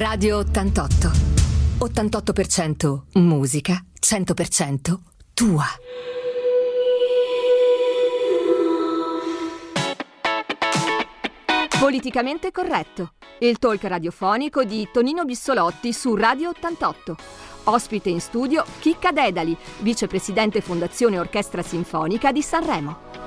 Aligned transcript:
Radio 0.00 0.38
88. 0.38 1.10
88% 1.80 3.00
musica, 3.16 3.84
100% 4.00 4.98
tua. 5.34 5.64
Politicamente 11.78 12.50
corretto. 12.50 13.12
Il 13.40 13.58
talk 13.58 13.84
radiofonico 13.84 14.64
di 14.64 14.88
Tonino 14.90 15.26
Bissolotti 15.26 15.92
su 15.92 16.14
Radio 16.14 16.48
88. 16.48 17.16
Ospite 17.64 18.08
in 18.08 18.22
studio 18.22 18.64
Chicca 18.78 19.12
Dedali, 19.12 19.54
vicepresidente 19.80 20.62
Fondazione 20.62 21.18
Orchestra 21.18 21.60
Sinfonica 21.60 22.32
di 22.32 22.40
Sanremo. 22.40 23.19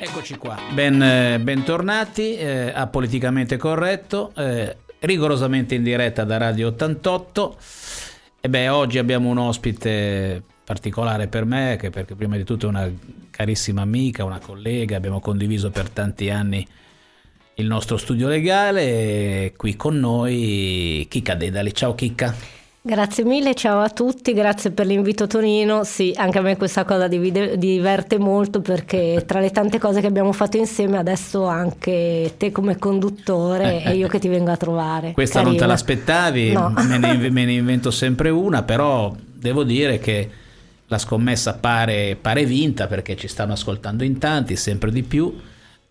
Eccoci 0.00 0.36
qua, 0.36 0.56
ben, 0.72 1.02
eh, 1.02 1.40
bentornati 1.40 2.36
eh, 2.36 2.70
a 2.72 2.86
Politicamente 2.86 3.56
Corretto, 3.56 4.32
eh, 4.36 4.76
rigorosamente 5.00 5.74
in 5.74 5.82
diretta 5.82 6.22
da 6.22 6.36
Radio 6.36 6.68
88. 6.68 7.56
E 8.40 8.48
beh, 8.48 8.68
oggi 8.68 8.98
abbiamo 8.98 9.28
un 9.28 9.38
ospite 9.38 10.40
particolare 10.62 11.26
per 11.26 11.44
me, 11.44 11.76
che 11.80 11.90
perché 11.90 12.14
prima 12.14 12.36
di 12.36 12.44
tutto 12.44 12.66
è 12.66 12.68
una 12.68 12.88
carissima 13.30 13.82
amica, 13.82 14.22
una 14.22 14.38
collega, 14.38 14.96
abbiamo 14.96 15.18
condiviso 15.18 15.70
per 15.70 15.90
tanti 15.90 16.30
anni 16.30 16.64
il 17.54 17.66
nostro 17.66 17.96
studio 17.96 18.28
legale 18.28 19.52
qui 19.56 19.74
con 19.74 19.98
noi 19.98 21.06
Chicca 21.10 21.34
Dedali. 21.34 21.74
Ciao 21.74 21.96
Chicca. 21.96 22.57
Grazie 22.80 23.24
mille, 23.24 23.54
ciao 23.54 23.80
a 23.80 23.90
tutti, 23.90 24.32
grazie 24.32 24.70
per 24.70 24.86
l'invito 24.86 25.26
Tonino. 25.26 25.82
Sì, 25.82 26.14
anche 26.16 26.38
a 26.38 26.42
me 26.42 26.56
questa 26.56 26.84
cosa 26.84 27.08
divide, 27.08 27.58
diverte 27.58 28.18
molto 28.18 28.60
perché 28.60 29.24
tra 29.26 29.40
le 29.40 29.50
tante 29.50 29.78
cose 29.78 30.00
che 30.00 30.06
abbiamo 30.06 30.32
fatto 30.32 30.56
insieme 30.56 30.96
adesso 30.96 31.44
anche 31.44 32.34
te 32.36 32.52
come 32.52 32.78
conduttore 32.78 33.82
e 33.82 33.96
io 33.96 34.06
che 34.06 34.20
ti 34.20 34.28
vengo 34.28 34.52
a 34.52 34.56
trovare. 34.56 35.12
Questa 35.12 35.40
Carina. 35.40 35.50
non 35.50 35.60
te 35.60 35.66
l'aspettavi, 35.66 36.52
no. 36.52 36.72
me, 36.86 36.98
ne, 36.98 37.30
me 37.30 37.44
ne 37.44 37.52
invento 37.58 37.90
sempre 37.90 38.30
una, 38.30 38.62
però 38.62 39.14
devo 39.34 39.64
dire 39.64 39.98
che 39.98 40.30
la 40.86 40.98
scommessa 40.98 41.54
pare, 41.54 42.16
pare, 42.18 42.44
vinta 42.44 42.86
perché 42.86 43.16
ci 43.16 43.28
stanno 43.28 43.52
ascoltando 43.52 44.04
in 44.04 44.18
tanti, 44.18 44.56
sempre 44.56 44.90
di 44.92 45.02
più. 45.02 45.36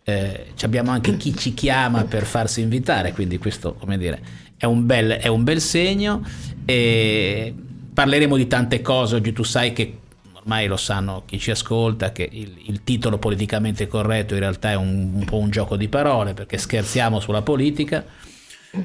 Eh, 0.03 0.45
abbiamo 0.61 0.91
anche 0.91 1.17
chi 1.17 1.35
ci 1.35 1.53
chiama 1.53 2.05
per 2.05 2.23
farsi 2.23 2.61
invitare, 2.61 3.11
quindi 3.11 3.37
questo, 3.37 3.73
come 3.73 3.97
dire, 3.97 4.21
è 4.57 4.65
un 4.65 4.85
bel, 4.85 5.11
è 5.11 5.27
un 5.27 5.43
bel 5.43 5.61
segno. 5.61 6.25
E 6.65 7.53
parleremo 7.93 8.35
di 8.35 8.47
tante 8.47 8.81
cose. 8.81 9.15
Oggi 9.15 9.33
tu 9.33 9.43
sai 9.43 9.73
che 9.73 9.99
ormai 10.33 10.67
lo 10.67 10.77
sanno 10.77 11.23
chi 11.25 11.39
ci 11.39 11.51
ascolta, 11.51 12.11
che 12.11 12.27
il, 12.31 12.53
il 12.65 12.83
titolo 12.83 13.17
politicamente 13.17 13.87
corretto 13.87 14.33
in 14.33 14.39
realtà 14.39 14.71
è 14.71 14.75
un, 14.75 15.11
un 15.13 15.25
po' 15.25 15.37
un 15.37 15.49
gioco 15.49 15.75
di 15.75 15.87
parole 15.87 16.33
perché 16.33 16.57
scherziamo 16.57 17.19
sulla 17.19 17.41
politica 17.41 18.03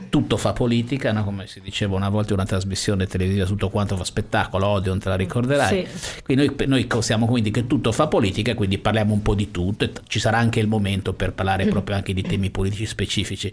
tutto 0.09 0.37
fa 0.37 0.53
politica, 0.53 1.13
no? 1.13 1.25
come 1.25 1.47
si 1.47 1.61
diceva 1.61 1.97
una 1.97 2.09
volta 2.09 2.33
in 2.33 2.39
una 2.39 2.47
trasmissione 2.47 3.07
televisiva, 3.07 3.45
tutto 3.45 3.69
quanto 3.69 3.97
fa 3.97 4.05
spettacolo, 4.05 4.67
odio, 4.67 4.91
non 4.91 5.01
te 5.01 5.09
la 5.09 5.17
ricorderai. 5.17 5.87
Sì. 5.87 6.23
Quindi 6.23 6.47
noi, 6.47 6.67
noi 6.67 6.87
possiamo 6.87 7.27
quindi 7.27 7.51
che 7.51 7.67
tutto 7.67 7.93
fa 7.93 8.07
politica, 8.07 8.55
quindi 8.55 8.79
parliamo 8.79 9.13
un 9.13 9.23
po' 9.23 9.35
di 9.35 9.51
tutto, 9.51 9.85
e 9.85 9.93
ci 10.07 10.19
sarà 10.21 10.39
anche 10.39 10.61
il 10.61 10.69
momento 10.69 11.13
per 11.13 11.33
parlare 11.33 11.67
proprio 11.67 11.97
anche 11.97 12.15
di 12.15 12.23
temi 12.23 12.51
politici 12.51 12.87
specifici. 12.87 13.53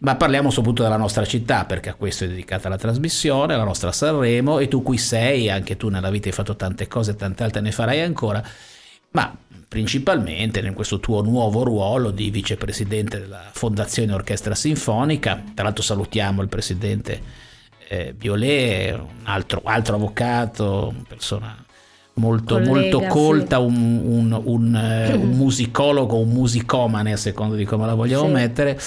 Ma 0.00 0.16
parliamo 0.16 0.50
soprattutto 0.50 0.82
della 0.82 0.96
nostra 0.96 1.24
città, 1.24 1.64
perché 1.64 1.90
a 1.90 1.94
questo 1.94 2.24
è 2.24 2.28
dedicata 2.28 2.68
la 2.68 2.78
trasmissione, 2.78 3.56
la 3.56 3.64
nostra 3.64 3.92
Sanremo, 3.92 4.58
e 4.58 4.68
tu 4.68 4.82
qui 4.82 4.98
sei, 4.98 5.50
anche 5.50 5.76
tu 5.76 5.88
nella 5.88 6.10
vita 6.10 6.28
hai 6.28 6.34
fatto 6.34 6.56
tante 6.56 6.88
cose, 6.88 7.16
tante 7.16 7.42
altre 7.42 7.60
ne 7.60 7.72
farai 7.72 8.00
ancora, 8.00 8.42
ma 9.10 9.36
principalmente 9.68 10.60
in 10.60 10.74
questo 10.74 11.00
tuo 11.00 11.20
nuovo 11.20 11.64
ruolo 11.64 12.10
di 12.10 12.30
vicepresidente 12.30 13.18
della 13.18 13.50
Fondazione 13.52 14.12
Orchestra 14.12 14.54
Sinfonica. 14.54 15.42
Tra 15.52 15.64
l'altro 15.64 15.82
salutiamo 15.82 16.42
il 16.42 16.48
presidente 16.48 17.20
eh, 17.88 18.14
Violet, 18.16 18.94
un 18.94 19.08
altro, 19.24 19.62
altro 19.64 19.96
avvocato, 19.96 20.94
persona 21.08 21.63
molto, 22.14 22.60
molto 22.60 23.00
colta, 23.02 23.58
un, 23.58 24.00
un, 24.04 24.40
un, 24.44 24.76
eh, 24.76 25.14
un, 25.14 25.30
musicologo, 25.36 26.18
un 26.18 26.28
musicomane 26.28 27.12
a 27.12 27.16
seconda 27.16 27.56
di 27.56 27.64
come 27.64 27.86
la 27.86 27.94
vogliamo 27.94 28.26
sì. 28.26 28.32
mettere. 28.32 28.78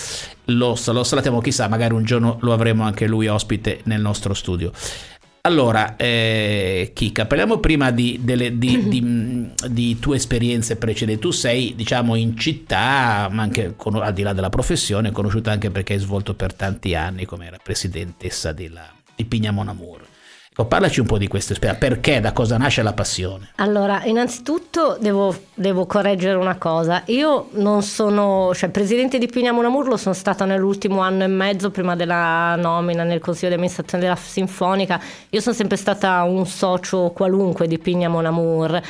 Lo, 0.45 0.77
lo 0.85 1.03
salutiamo, 1.03 1.39
chissà, 1.39 1.67
magari 1.67 1.93
un 1.93 2.03
giorno 2.03 2.37
lo 2.41 2.53
avremo 2.53 2.83
anche 2.83 3.07
lui 3.07 3.27
ospite 3.27 3.81
nel 3.83 4.01
nostro 4.01 4.33
studio. 4.33 4.71
Allora, 5.41 5.95
eh, 5.95 6.91
Kika, 6.93 7.25
parliamo 7.25 7.59
prima 7.59 7.91
di, 7.91 8.19
delle, 8.21 8.57
di, 8.57 8.83
di, 8.89 9.49
di, 9.69 9.99
tue 9.99 10.17
esperienze 10.17 10.75
precedenti. 10.75 11.21
Tu 11.21 11.31
sei, 11.31 11.73
diciamo, 11.75 12.15
in 12.15 12.37
città, 12.37 13.29
ma 13.31 13.43
anche 13.43 13.73
con, 13.77 13.95
al 13.95 14.13
di 14.13 14.23
là 14.23 14.33
della 14.33 14.49
professione, 14.49 15.11
conosciuta 15.11 15.51
anche 15.51 15.69
perché 15.69 15.93
hai 15.93 15.99
svolto 15.99 16.33
per 16.33 16.53
tanti 16.53 16.95
anni 16.95 17.25
come 17.25 17.49
rappresentantessa 17.49 18.51
della, 18.51 18.91
di 19.15 19.23
Pigna 19.23 19.51
Monamur. 19.51 20.15
Ecco, 20.59 20.69
parlaci 20.69 21.01
un 21.01 21.05
po' 21.05 21.19
di 21.19 21.29
esperienza, 21.31 21.75
perché, 21.75 22.19
da 22.19 22.31
cosa 22.31 22.57
nasce 22.57 22.81
la 22.81 22.91
passione? 22.91 23.49
Allora, 23.57 24.03
innanzitutto 24.05 24.97
devo, 24.99 25.31
devo 25.53 25.85
correggere 25.85 26.35
una 26.35 26.55
cosa, 26.55 27.03
io 27.05 27.49
non 27.51 27.83
sono, 27.83 28.55
cioè 28.55 28.69
presidente 28.69 29.19
di 29.19 29.27
Pigna 29.27 29.51
Monamur 29.51 29.99
sono 29.99 30.15
stata 30.15 30.45
nell'ultimo 30.45 31.01
anno 31.01 31.25
e 31.25 31.27
mezzo 31.27 31.69
prima 31.69 31.95
della 31.95 32.55
nomina 32.55 33.03
nel 33.03 33.19
consiglio 33.19 33.49
di 33.49 33.53
amministrazione 33.53 34.03
della 34.03 34.15
Sinfonica, 34.15 34.99
io 35.29 35.41
sono 35.41 35.53
sempre 35.53 35.77
stata 35.77 36.23
un 36.23 36.47
socio 36.47 37.11
qualunque 37.13 37.67
di 37.67 37.77
Pigna 37.77 38.09
Monamur 38.09 38.81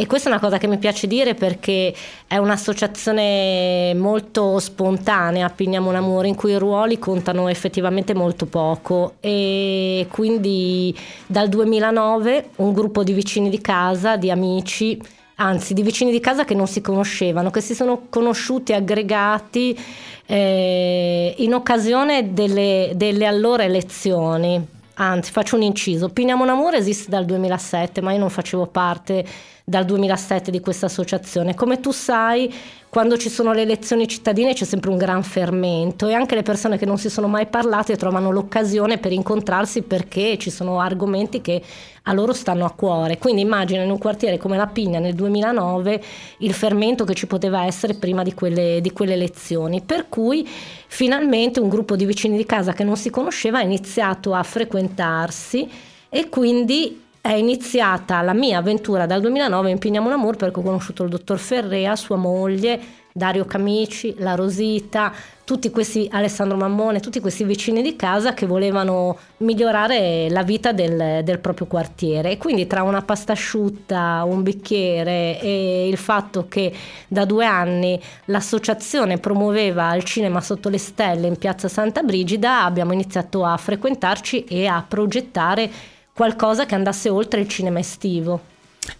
e 0.00 0.06
questa 0.06 0.30
è 0.30 0.32
una 0.32 0.40
cosa 0.40 0.56
che 0.56 0.66
mi 0.66 0.78
piace 0.78 1.06
dire 1.06 1.34
perché 1.34 1.94
è 2.26 2.38
un'associazione 2.38 3.92
molto 3.94 4.58
spontanea, 4.58 5.50
Pigniamo 5.50 5.90
un 5.90 5.94
amore, 5.94 6.26
in 6.26 6.34
cui 6.34 6.52
i 6.52 6.56
ruoli 6.56 6.98
contano 6.98 7.48
effettivamente 7.48 8.14
molto 8.14 8.46
poco 8.46 9.16
e 9.20 10.06
quindi 10.10 10.96
dal 11.26 11.50
2009 11.50 12.48
un 12.56 12.72
gruppo 12.72 13.04
di 13.04 13.12
vicini 13.12 13.50
di 13.50 13.60
casa, 13.60 14.16
di 14.16 14.30
amici, 14.30 14.98
anzi 15.34 15.74
di 15.74 15.82
vicini 15.82 16.10
di 16.10 16.20
casa 16.20 16.46
che 16.46 16.54
non 16.54 16.66
si 16.66 16.80
conoscevano, 16.80 17.50
che 17.50 17.60
si 17.60 17.74
sono 17.74 18.06
conosciuti 18.08 18.72
aggregati 18.72 19.78
eh, 20.24 21.34
in 21.36 21.52
occasione 21.52 22.32
delle, 22.32 22.92
delle 22.94 23.26
allora 23.26 23.64
elezioni. 23.64 24.66
Anzi, 24.94 25.30
faccio 25.30 25.56
un 25.56 25.62
inciso. 25.62 26.08
Piniamo 26.08 26.42
un 26.42 26.50
amore 26.50 26.78
esiste 26.78 27.10
dal 27.10 27.26
2007, 27.26 28.00
ma 28.00 28.12
io 28.12 28.18
non 28.18 28.30
facevo 28.30 28.66
parte 28.66 29.24
dal 29.70 29.84
2007 29.84 30.50
di 30.50 30.60
questa 30.60 30.86
associazione. 30.86 31.54
Come 31.54 31.78
tu 31.78 31.92
sai, 31.92 32.52
quando 32.88 33.16
ci 33.16 33.28
sono 33.28 33.52
le 33.52 33.62
elezioni 33.62 34.08
cittadine 34.08 34.52
c'è 34.52 34.64
sempre 34.64 34.90
un 34.90 34.96
gran 34.96 35.22
fermento 35.22 36.08
e 36.08 36.12
anche 36.12 36.34
le 36.34 36.42
persone 36.42 36.76
che 36.76 36.86
non 36.86 36.98
si 36.98 37.08
sono 37.08 37.28
mai 37.28 37.46
parlate 37.46 37.96
trovano 37.96 38.32
l'occasione 38.32 38.98
per 38.98 39.12
incontrarsi 39.12 39.82
perché 39.82 40.36
ci 40.38 40.50
sono 40.50 40.80
argomenti 40.80 41.40
che 41.40 41.62
a 42.02 42.12
loro 42.12 42.32
stanno 42.32 42.64
a 42.64 42.72
cuore. 42.72 43.18
Quindi 43.18 43.42
immagina 43.42 43.84
in 43.84 43.90
un 43.90 43.98
quartiere 43.98 44.38
come 44.38 44.56
La 44.56 44.66
Pigna 44.66 44.98
nel 44.98 45.14
2009 45.14 46.02
il 46.38 46.52
fermento 46.52 47.04
che 47.04 47.14
ci 47.14 47.28
poteva 47.28 47.64
essere 47.64 47.94
prima 47.94 48.24
di 48.24 48.34
quelle, 48.34 48.80
di 48.80 48.90
quelle 48.90 49.12
elezioni. 49.12 49.82
Per 49.82 50.08
cui 50.08 50.44
finalmente 50.88 51.60
un 51.60 51.68
gruppo 51.68 51.94
di 51.94 52.04
vicini 52.04 52.36
di 52.36 52.44
casa 52.44 52.72
che 52.72 52.82
non 52.82 52.96
si 52.96 53.08
conosceva 53.08 53.58
ha 53.58 53.62
iniziato 53.62 54.34
a 54.34 54.42
frequentarsi 54.42 55.70
e 56.08 56.28
quindi 56.28 57.08
è 57.20 57.32
iniziata 57.32 58.22
la 58.22 58.32
mia 58.32 58.58
avventura 58.58 59.06
dal 59.06 59.20
2009 59.20 59.70
in 59.70 59.78
Pignamo 59.78 60.14
un 60.14 60.36
perché 60.36 60.60
ho 60.60 60.62
conosciuto 60.62 61.02
il 61.02 61.10
dottor 61.10 61.38
Ferrea, 61.38 61.94
sua 61.94 62.16
moglie, 62.16 62.80
Dario 63.12 63.44
Camici, 63.44 64.14
la 64.18 64.34
Rosita, 64.34 65.12
tutti 65.44 65.70
questi 65.70 66.08
Alessandro 66.10 66.56
Mammone, 66.56 67.00
tutti 67.00 67.20
questi 67.20 67.44
vicini 67.44 67.82
di 67.82 67.96
casa 67.96 68.34
che 68.34 68.46
volevano 68.46 69.18
migliorare 69.38 70.30
la 70.30 70.42
vita 70.42 70.72
del, 70.72 71.22
del, 71.24 71.40
proprio 71.40 71.66
quartiere. 71.66 72.30
E 72.30 72.36
quindi 72.38 72.66
tra 72.66 72.84
una 72.84 73.02
pasta 73.02 73.32
asciutta, 73.32 74.22
un 74.24 74.42
bicchiere 74.42 75.40
e 75.40 75.88
il 75.88 75.96
fatto 75.96 76.46
che 76.48 76.72
da 77.08 77.24
due 77.24 77.44
anni 77.44 78.00
l'associazione 78.26 79.18
promuoveva 79.18 79.94
il 79.94 80.04
cinema 80.04 80.40
sotto 80.40 80.68
le 80.68 80.78
stelle 80.78 81.26
in 81.26 81.36
piazza 81.36 81.68
Santa 81.68 82.02
Brigida, 82.02 82.64
abbiamo 82.64 82.92
iniziato 82.92 83.44
a 83.44 83.56
frequentarci 83.56 84.44
e 84.44 84.66
a 84.66 84.82
progettare 84.86 85.98
qualcosa 86.20 86.66
che 86.66 86.74
andasse 86.74 87.08
oltre 87.08 87.40
il 87.40 87.48
cinema 87.48 87.78
estivo. 87.78 88.42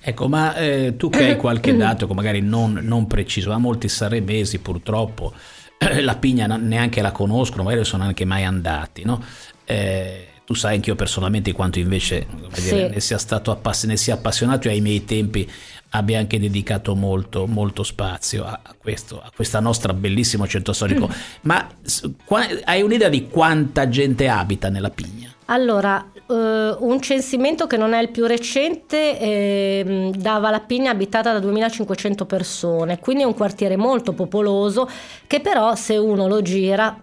Ecco, 0.01 0.27
ma 0.27 0.55
eh, 0.55 0.95
tu 0.97 1.11
che 1.11 1.27
hai 1.27 1.37
qualche 1.37 1.77
dato, 1.77 2.07
magari 2.15 2.41
non, 2.41 2.81
non 2.83 3.07
preciso, 3.07 3.51
ma 3.51 3.59
molti 3.59 3.91
sanremesi 3.91 4.59
purtroppo 4.61 5.35
la 6.01 6.17
pigna 6.17 6.47
neanche 6.47 7.03
la 7.03 7.13
conoscono, 7.13 7.65
magari 7.65 7.85
sono 7.85 8.05
anche 8.05 8.25
mai 8.25 8.45
andati, 8.45 9.05
no? 9.05 9.23
Eh, 9.67 10.29
tu 10.47 10.55
sai 10.55 10.77
anch'io 10.77 10.95
personalmente 10.95 11.53
quanto 11.53 11.79
invece 11.79 12.27
sì. 12.53 12.63
dire, 12.63 12.89
ne, 12.89 13.01
sia 13.01 13.19
stato 13.19 13.51
appass- 13.51 13.85
ne 13.85 13.99
sia 13.99 14.15
appassionato 14.15 14.69
e 14.69 14.71
ai 14.71 14.81
miei 14.81 15.05
tempi 15.05 15.47
abbia 15.91 16.19
anche 16.19 16.41
dedicato 16.41 16.95
molto, 16.95 17.47
molto 17.47 17.83
spazio 17.83 18.47
a, 18.47 18.59
questo, 18.79 19.21
a 19.21 19.31
questa 19.37 19.61
nostra 19.61 19.93
bellissimo 19.93 20.47
centro 20.47 20.73
storico. 20.73 21.11
Ma 21.43 21.69
qua, 22.25 22.47
hai 22.65 22.81
un'idea 22.81 23.11
di 23.11 23.29
quanta 23.29 23.91
gente 23.91 24.27
abita 24.27 24.71
nella 24.71 24.89
Pigna? 24.89 25.31
Allora, 25.47 26.13
Uh, 26.31 26.77
un 26.79 27.01
censimento 27.01 27.67
che 27.67 27.77
non 27.77 27.93
è 27.93 28.01
il 28.01 28.11
più 28.11 28.25
recente 28.25 29.19
eh, 29.19 30.13
dava 30.15 30.51
la 30.51 30.61
Pigna 30.61 30.93
abitata 30.93 31.33
da 31.33 31.41
2500 31.41 32.25
persone, 32.25 33.01
quindi 33.01 33.25
è 33.25 33.27
un 33.27 33.35
quartiere 33.35 33.77
molto 33.77 34.13
popoloso 34.13 34.89
che 35.27 35.41
però 35.41 35.75
se 35.75 35.97
uno 35.97 36.29
lo 36.29 36.41
gira 36.41 36.97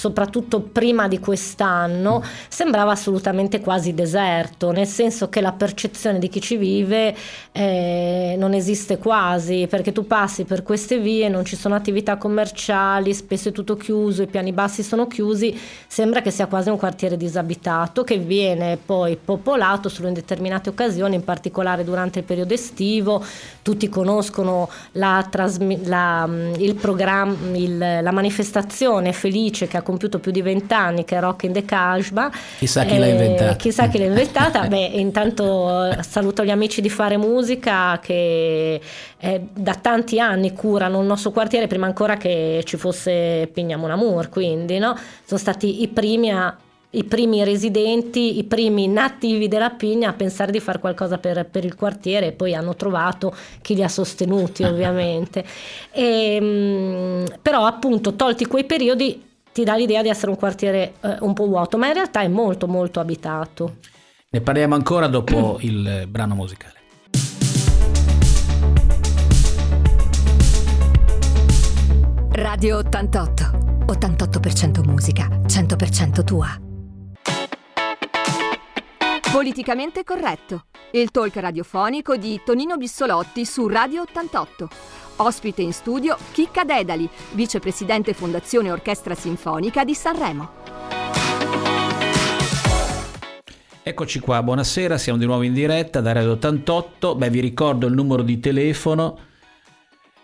soprattutto 0.00 0.60
prima 0.60 1.08
di 1.08 1.18
quest'anno, 1.18 2.22
sembrava 2.48 2.92
assolutamente 2.92 3.60
quasi 3.60 3.92
deserto, 3.92 4.70
nel 4.70 4.86
senso 4.86 5.28
che 5.28 5.42
la 5.42 5.52
percezione 5.52 6.18
di 6.18 6.30
chi 6.30 6.40
ci 6.40 6.56
vive 6.56 7.14
eh, 7.52 8.34
non 8.38 8.54
esiste 8.54 8.96
quasi, 8.96 9.66
perché 9.68 9.92
tu 9.92 10.06
passi 10.06 10.44
per 10.44 10.62
queste 10.62 10.98
vie, 10.98 11.28
non 11.28 11.44
ci 11.44 11.54
sono 11.54 11.74
attività 11.74 12.16
commerciali, 12.16 13.12
spesso 13.12 13.50
è 13.50 13.52
tutto 13.52 13.76
chiuso, 13.76 14.22
i 14.22 14.26
piani 14.26 14.52
bassi 14.52 14.82
sono 14.82 15.06
chiusi, 15.06 15.54
sembra 15.86 16.22
che 16.22 16.30
sia 16.30 16.46
quasi 16.46 16.70
un 16.70 16.78
quartiere 16.78 17.18
disabitato 17.18 18.02
che 18.02 18.16
viene 18.16 18.78
poi 18.78 19.18
popolato 19.22 19.90
solo 19.90 20.08
in 20.08 20.14
determinate 20.14 20.70
occasioni, 20.70 21.14
in 21.14 21.24
particolare 21.24 21.84
durante 21.84 22.20
il 22.20 22.24
periodo 22.24 22.54
estivo, 22.54 23.22
tutti 23.60 23.90
conoscono 23.90 24.70
la, 24.92 25.28
la, 25.84 26.26
il 26.56 26.74
programma, 26.76 27.36
il, 27.52 27.76
la 27.76 28.12
manifestazione 28.12 29.12
felice 29.12 29.66
che 29.66 29.76
ha 29.76 29.88
compiuto 29.90 30.20
più 30.20 30.30
di 30.30 30.40
vent'anni, 30.40 31.04
che 31.04 31.16
è 31.16 31.20
Rock 31.20 31.42
in 31.42 31.52
the 31.52 31.64
Kashba. 31.64 32.30
Chissà 32.58 32.84
chi 32.84 32.94
eh, 32.94 32.98
l'ha 32.98 33.06
inventata. 33.06 33.56
Chissà 33.56 33.88
chi 33.88 33.98
l'ha 33.98 34.04
inventata. 34.04 34.66
Beh, 34.68 34.90
intanto 34.94 35.86
eh, 35.86 36.02
saluto 36.02 36.44
gli 36.44 36.50
amici 36.50 36.80
di 36.80 36.88
Fare 36.88 37.16
Musica 37.16 37.98
che 38.00 38.80
eh, 39.18 39.40
da 39.52 39.74
tanti 39.74 40.20
anni 40.20 40.52
curano 40.52 41.00
il 41.00 41.06
nostro 41.06 41.32
quartiere, 41.32 41.66
prima 41.66 41.86
ancora 41.86 42.16
che 42.16 42.62
ci 42.64 42.76
fosse 42.76 43.50
Pignamon 43.52 43.90
Amour, 43.90 44.28
quindi 44.28 44.78
no? 44.78 44.96
sono 45.24 45.40
stati 45.40 45.82
i 45.82 45.88
primi 45.88 46.30
a 46.30 46.56
i 46.92 47.04
primi 47.04 47.44
residenti, 47.44 48.38
i 48.38 48.44
primi 48.44 48.88
nativi 48.88 49.46
della 49.46 49.70
Pigna 49.70 50.08
a 50.08 50.12
pensare 50.12 50.50
di 50.50 50.58
fare 50.58 50.80
qualcosa 50.80 51.18
per, 51.18 51.46
per 51.48 51.64
il 51.64 51.76
quartiere 51.76 52.28
e 52.28 52.32
poi 52.32 52.54
hanno 52.54 52.74
trovato 52.74 53.34
chi 53.62 53.76
li 53.76 53.84
ha 53.84 53.88
sostenuti 53.88 54.64
ovviamente. 54.64 55.44
E, 55.92 56.34
ehm, 56.34 57.24
però 57.40 57.64
appunto 57.66 58.14
tolti 58.14 58.46
quei 58.46 58.64
periodi 58.64 59.28
ti 59.52 59.64
dà 59.64 59.76
l'idea 59.76 60.02
di 60.02 60.08
essere 60.08 60.30
un 60.30 60.36
quartiere 60.36 60.94
eh, 61.00 61.16
un 61.20 61.32
po' 61.34 61.46
vuoto, 61.46 61.76
ma 61.78 61.88
in 61.88 61.94
realtà 61.94 62.20
è 62.20 62.28
molto 62.28 62.66
molto 62.66 63.00
abitato. 63.00 63.76
Ne 64.30 64.40
parliamo 64.40 64.74
ancora 64.74 65.08
dopo 65.08 65.58
il 65.62 66.06
brano 66.08 66.34
musicale. 66.34 66.78
Radio 72.32 72.78
88. 72.78 73.68
88% 73.86 74.86
musica, 74.86 75.26
100% 75.28 76.24
tua. 76.24 76.48
Politicamente 79.32 80.04
corretto. 80.04 80.66
Il 80.92 81.10
talk 81.10 81.36
radiofonico 81.36 82.16
di 82.16 82.40
Tonino 82.44 82.76
Bissolotti 82.76 83.44
su 83.44 83.66
Radio 83.68 84.02
88 84.02 84.68
Ospite 85.20 85.60
in 85.60 85.74
studio 85.74 86.16
Chicca 86.32 86.64
Dedali, 86.64 87.06
vicepresidente 87.32 88.14
Fondazione 88.14 88.70
Orchestra 88.70 89.14
Sinfonica 89.14 89.84
di 89.84 89.94
Sanremo. 89.94 90.48
Eccoci 93.82 94.20
qua, 94.20 94.42
buonasera, 94.42 94.96
siamo 94.96 95.18
di 95.18 95.26
nuovo 95.26 95.42
in 95.42 95.52
diretta 95.52 96.00
da 96.00 96.12
Radio 96.12 96.32
88. 96.32 97.16
Beh, 97.16 97.28
vi 97.28 97.40
ricordo 97.40 97.86
il 97.86 97.92
numero 97.92 98.22
di 98.22 98.40
telefono 98.40 99.18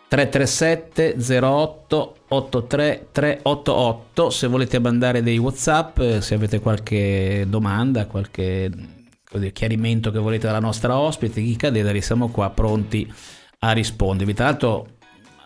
337 0.09 1.45
08 1.45 2.17
83 2.29 3.09
388 3.13 4.31
se 4.31 4.47
volete 4.47 4.79
mandare 4.79 5.23
dei 5.23 5.37
whatsapp 5.37 6.01
se 6.21 6.35
avete 6.35 6.61
qualche 6.61 7.45
domanda 7.49 8.07
qualche 8.07 8.71
chiarimento 9.53 10.13
che 10.13 10.21
volete 10.21 10.47
dalla 10.47 10.61
nostra 10.61 10.97
ospite 10.97 11.43
Chicca 11.43 11.71
Dedali 11.71 12.01
siamo 12.01 12.29
qua 12.29 12.51
pronti 12.51 13.13
a 13.59 13.73
rispondervi. 13.73 14.35
Tra 14.35 14.47
l'altro 14.47 14.87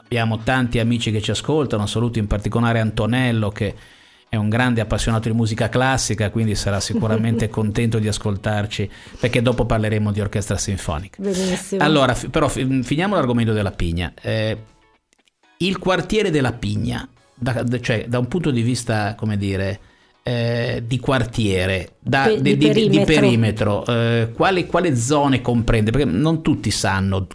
abbiamo 0.03 0.39
tanti 0.39 0.79
amici 0.79 1.11
che 1.11 1.21
ci 1.21 1.31
ascoltano, 1.31 1.87
saluto 1.87 2.19
in 2.19 2.27
particolare 2.27 2.81
Antonello 2.81 3.51
che 3.51 3.75
è 4.31 4.37
un 4.37 4.49
grande 4.49 4.81
appassionato 4.81 5.29
di 5.29 5.35
musica 5.35 5.69
classica, 5.69 6.31
quindi 6.31 6.55
sarà 6.55 6.79
sicuramente 6.79 7.49
contento 7.51 7.99
di 7.99 8.07
ascoltarci, 8.07 8.89
perché 9.19 9.43
dopo 9.43 9.67
parleremo 9.67 10.13
di 10.13 10.21
orchestra 10.21 10.57
sinfonica. 10.57 11.21
Benissimo. 11.21 11.83
Allora, 11.83 12.15
f- 12.15 12.29
però 12.31 12.47
f- 12.47 12.83
finiamo 12.83 13.17
l'argomento 13.17 13.53
della 13.53 13.73
Pigna. 13.73 14.13
Eh, 14.23 14.57
il 15.59 15.79
quartiere 15.79 16.31
della 16.31 16.53
Pigna, 16.53 17.09
da, 17.35 17.65
cioè 17.81 18.05
da 18.07 18.21
un 18.21 18.29
punto 18.29 18.53
di 18.53 18.63
vista, 18.63 19.17
come 19.17 19.37
dire, 19.37 19.81
eh, 20.23 20.85
di 20.87 21.01
quartiere, 21.01 21.97
da, 21.99 22.27
Pe- 22.27 22.41
di, 22.41 22.57
di, 22.57 22.69
perimetro, 22.69 22.99
di 22.99 23.05
perimetro 23.05 23.87
eh, 23.87 24.31
quali, 24.33 24.67
quale 24.67 24.95
zone 24.95 25.41
comprende? 25.41 25.91
Perché 25.91 26.09
non 26.09 26.41
tutti 26.41 26.71
sanno 26.71 27.27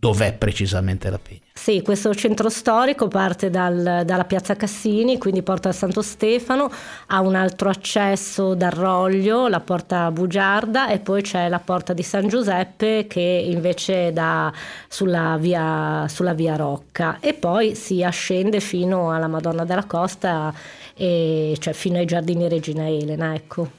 dov'è 0.00 0.32
precisamente 0.32 1.10
la 1.10 1.18
Pigna. 1.18 1.40
Sì, 1.52 1.82
questo 1.82 2.14
centro 2.14 2.48
storico 2.48 3.06
parte 3.06 3.50
dal, 3.50 4.02
dalla 4.06 4.24
piazza 4.24 4.56
Cassini, 4.56 5.18
quindi 5.18 5.42
porta 5.42 5.68
a 5.68 5.72
Santo 5.72 6.00
Stefano, 6.00 6.72
ha 7.08 7.20
un 7.20 7.34
altro 7.34 7.68
accesso 7.68 8.54
dal 8.54 8.70
Roglio, 8.70 9.46
la 9.46 9.60
porta 9.60 10.10
Bugiarda 10.10 10.88
e 10.88 11.00
poi 11.00 11.20
c'è 11.20 11.50
la 11.50 11.58
porta 11.58 11.92
di 11.92 12.02
San 12.02 12.28
Giuseppe 12.28 13.06
che 13.06 13.20
invece 13.20 14.10
dà 14.14 14.50
sulla 14.88 15.36
via, 15.38 16.06
sulla 16.08 16.32
via 16.32 16.56
Rocca 16.56 17.18
e 17.20 17.34
poi 17.34 17.74
si 17.74 18.02
ascende 18.02 18.60
fino 18.60 19.12
alla 19.12 19.28
Madonna 19.28 19.66
della 19.66 19.84
Costa, 19.84 20.52
e, 20.94 21.54
cioè 21.60 21.74
fino 21.74 21.98
ai 21.98 22.06
giardini 22.06 22.48
Regina 22.48 22.88
Elena. 22.88 23.34
Ecco. 23.34 23.70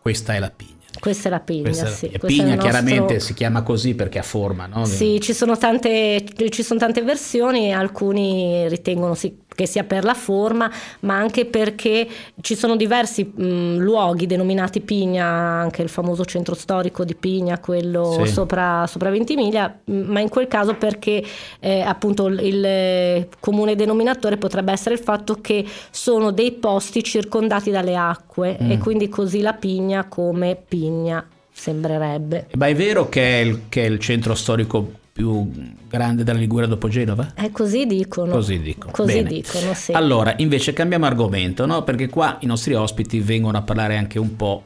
Questa 0.00 0.34
è 0.34 0.38
la 0.38 0.50
Pigna. 0.50 0.79
Questa 0.98 1.28
è 1.28 1.30
la 1.30 1.40
pigna, 1.40 1.62
Questa, 1.62 1.86
sì. 1.86 2.08
Pigna 2.08 2.54
nostro... 2.54 2.62
chiaramente 2.62 3.20
si 3.20 3.32
chiama 3.32 3.62
così 3.62 3.94
perché 3.94 4.18
ha 4.18 4.22
forma, 4.22 4.66
no? 4.66 4.84
Sì, 4.84 5.20
ci 5.20 5.32
sono 5.32 5.56
tante, 5.56 6.24
ci 6.48 6.62
sono 6.62 6.80
tante 6.80 7.02
versioni, 7.02 7.72
alcuni 7.72 8.68
ritengono 8.68 9.14
sì, 9.14 9.34
che 9.60 9.66
sia 9.66 9.84
per 9.84 10.04
la 10.04 10.14
forma, 10.14 10.70
ma 11.00 11.16
anche 11.16 11.44
perché 11.44 12.08
ci 12.40 12.54
sono 12.54 12.76
diversi 12.76 13.24
mh, 13.24 13.76
luoghi 13.76 14.24
denominati 14.24 14.80
Pigna, 14.80 15.26
anche 15.26 15.82
il 15.82 15.90
famoso 15.90 16.24
centro 16.24 16.54
storico 16.54 17.04
di 17.04 17.14
Pigna, 17.14 17.58
quello 17.58 18.22
sì. 18.24 18.32
sopra, 18.32 18.86
sopra, 18.86 19.10
Ventimiglia, 19.10 19.78
ma 19.84 20.20
in 20.20 20.30
quel 20.30 20.48
caso 20.48 20.76
perché 20.76 21.22
eh, 21.58 21.82
appunto 21.82 22.28
il, 22.28 22.40
il 22.42 23.28
comune 23.38 23.74
denominatore 23.74 24.38
potrebbe 24.38 24.72
essere 24.72 24.94
il 24.94 25.00
fatto 25.02 25.42
che 25.42 25.62
sono 25.90 26.30
dei 26.30 26.52
posti 26.52 27.04
circondati 27.04 27.70
dalle 27.70 27.96
acque 27.96 28.56
mm. 28.62 28.70
e 28.70 28.78
quindi 28.78 29.10
così 29.10 29.42
la 29.42 29.52
Pigna 29.52 30.06
come 30.08 30.56
Pigna 30.66 31.22
sembrerebbe. 31.52 32.46
Ma 32.56 32.66
è 32.66 32.74
vero 32.74 33.10
che 33.10 33.42
è 33.42 33.44
il, 33.44 33.60
che 33.68 33.84
è 33.84 33.86
il 33.86 33.98
centro 33.98 34.34
storico 34.34 34.92
più 35.20 35.50
grande 35.86 36.24
della 36.24 36.38
Liguria 36.38 36.66
dopo 36.66 36.88
Genova? 36.88 37.32
È 37.34 37.50
così 37.50 37.84
dicono. 37.84 38.32
Così 38.32 38.58
dicono. 38.58 38.92
Così 38.92 39.22
dicono 39.22 39.74
sì. 39.74 39.92
Allora, 39.92 40.32
invece 40.38 40.72
cambiamo 40.72 41.04
argomento, 41.04 41.66
no? 41.66 41.84
Perché 41.84 42.08
qua 42.08 42.38
i 42.40 42.46
nostri 42.46 42.72
ospiti 42.72 43.20
vengono 43.20 43.58
a 43.58 43.62
parlare 43.62 43.98
anche 43.98 44.18
un 44.18 44.34
po' 44.34 44.64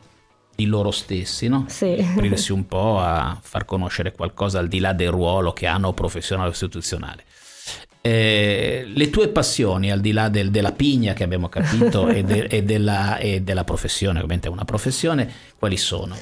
di 0.55 0.67
loro 0.67 0.93
stessi, 0.93 1.49
no? 1.49 1.65
Sì. 1.67 1.97
Aprirsi 1.99 2.53
un 2.53 2.69
po' 2.69 3.01
a 3.01 3.37
far 3.43 3.65
conoscere 3.65 4.13
qualcosa 4.13 4.61
al 4.61 4.69
di 4.69 4.79
là 4.79 4.93
del 4.93 5.11
ruolo 5.11 5.53
che 5.53 5.67
hanno 5.67 5.93
professionale 5.93 6.51
o 6.51 6.53
istituzionale. 6.53 7.25
Eh, 8.01 8.85
le 8.87 9.11
tue 9.11 9.29
passioni, 9.29 9.91
al 9.91 10.01
di 10.01 10.13
là 10.13 10.29
del, 10.29 10.51
della 10.51 10.73
pigna 10.73 11.15
che 11.15 11.25
abbiamo 11.25 11.49
capito 11.49 12.07
e, 12.13 12.23
de, 12.23 12.45
e, 12.45 12.63
della, 12.63 13.17
e 13.17 13.41
della 13.41 13.65
professione, 13.65 14.19
ovviamente 14.19 14.47
è 14.47 14.51
una 14.51 14.65
professione, 14.65 15.29
quali 15.59 15.77
sono? 15.77 16.15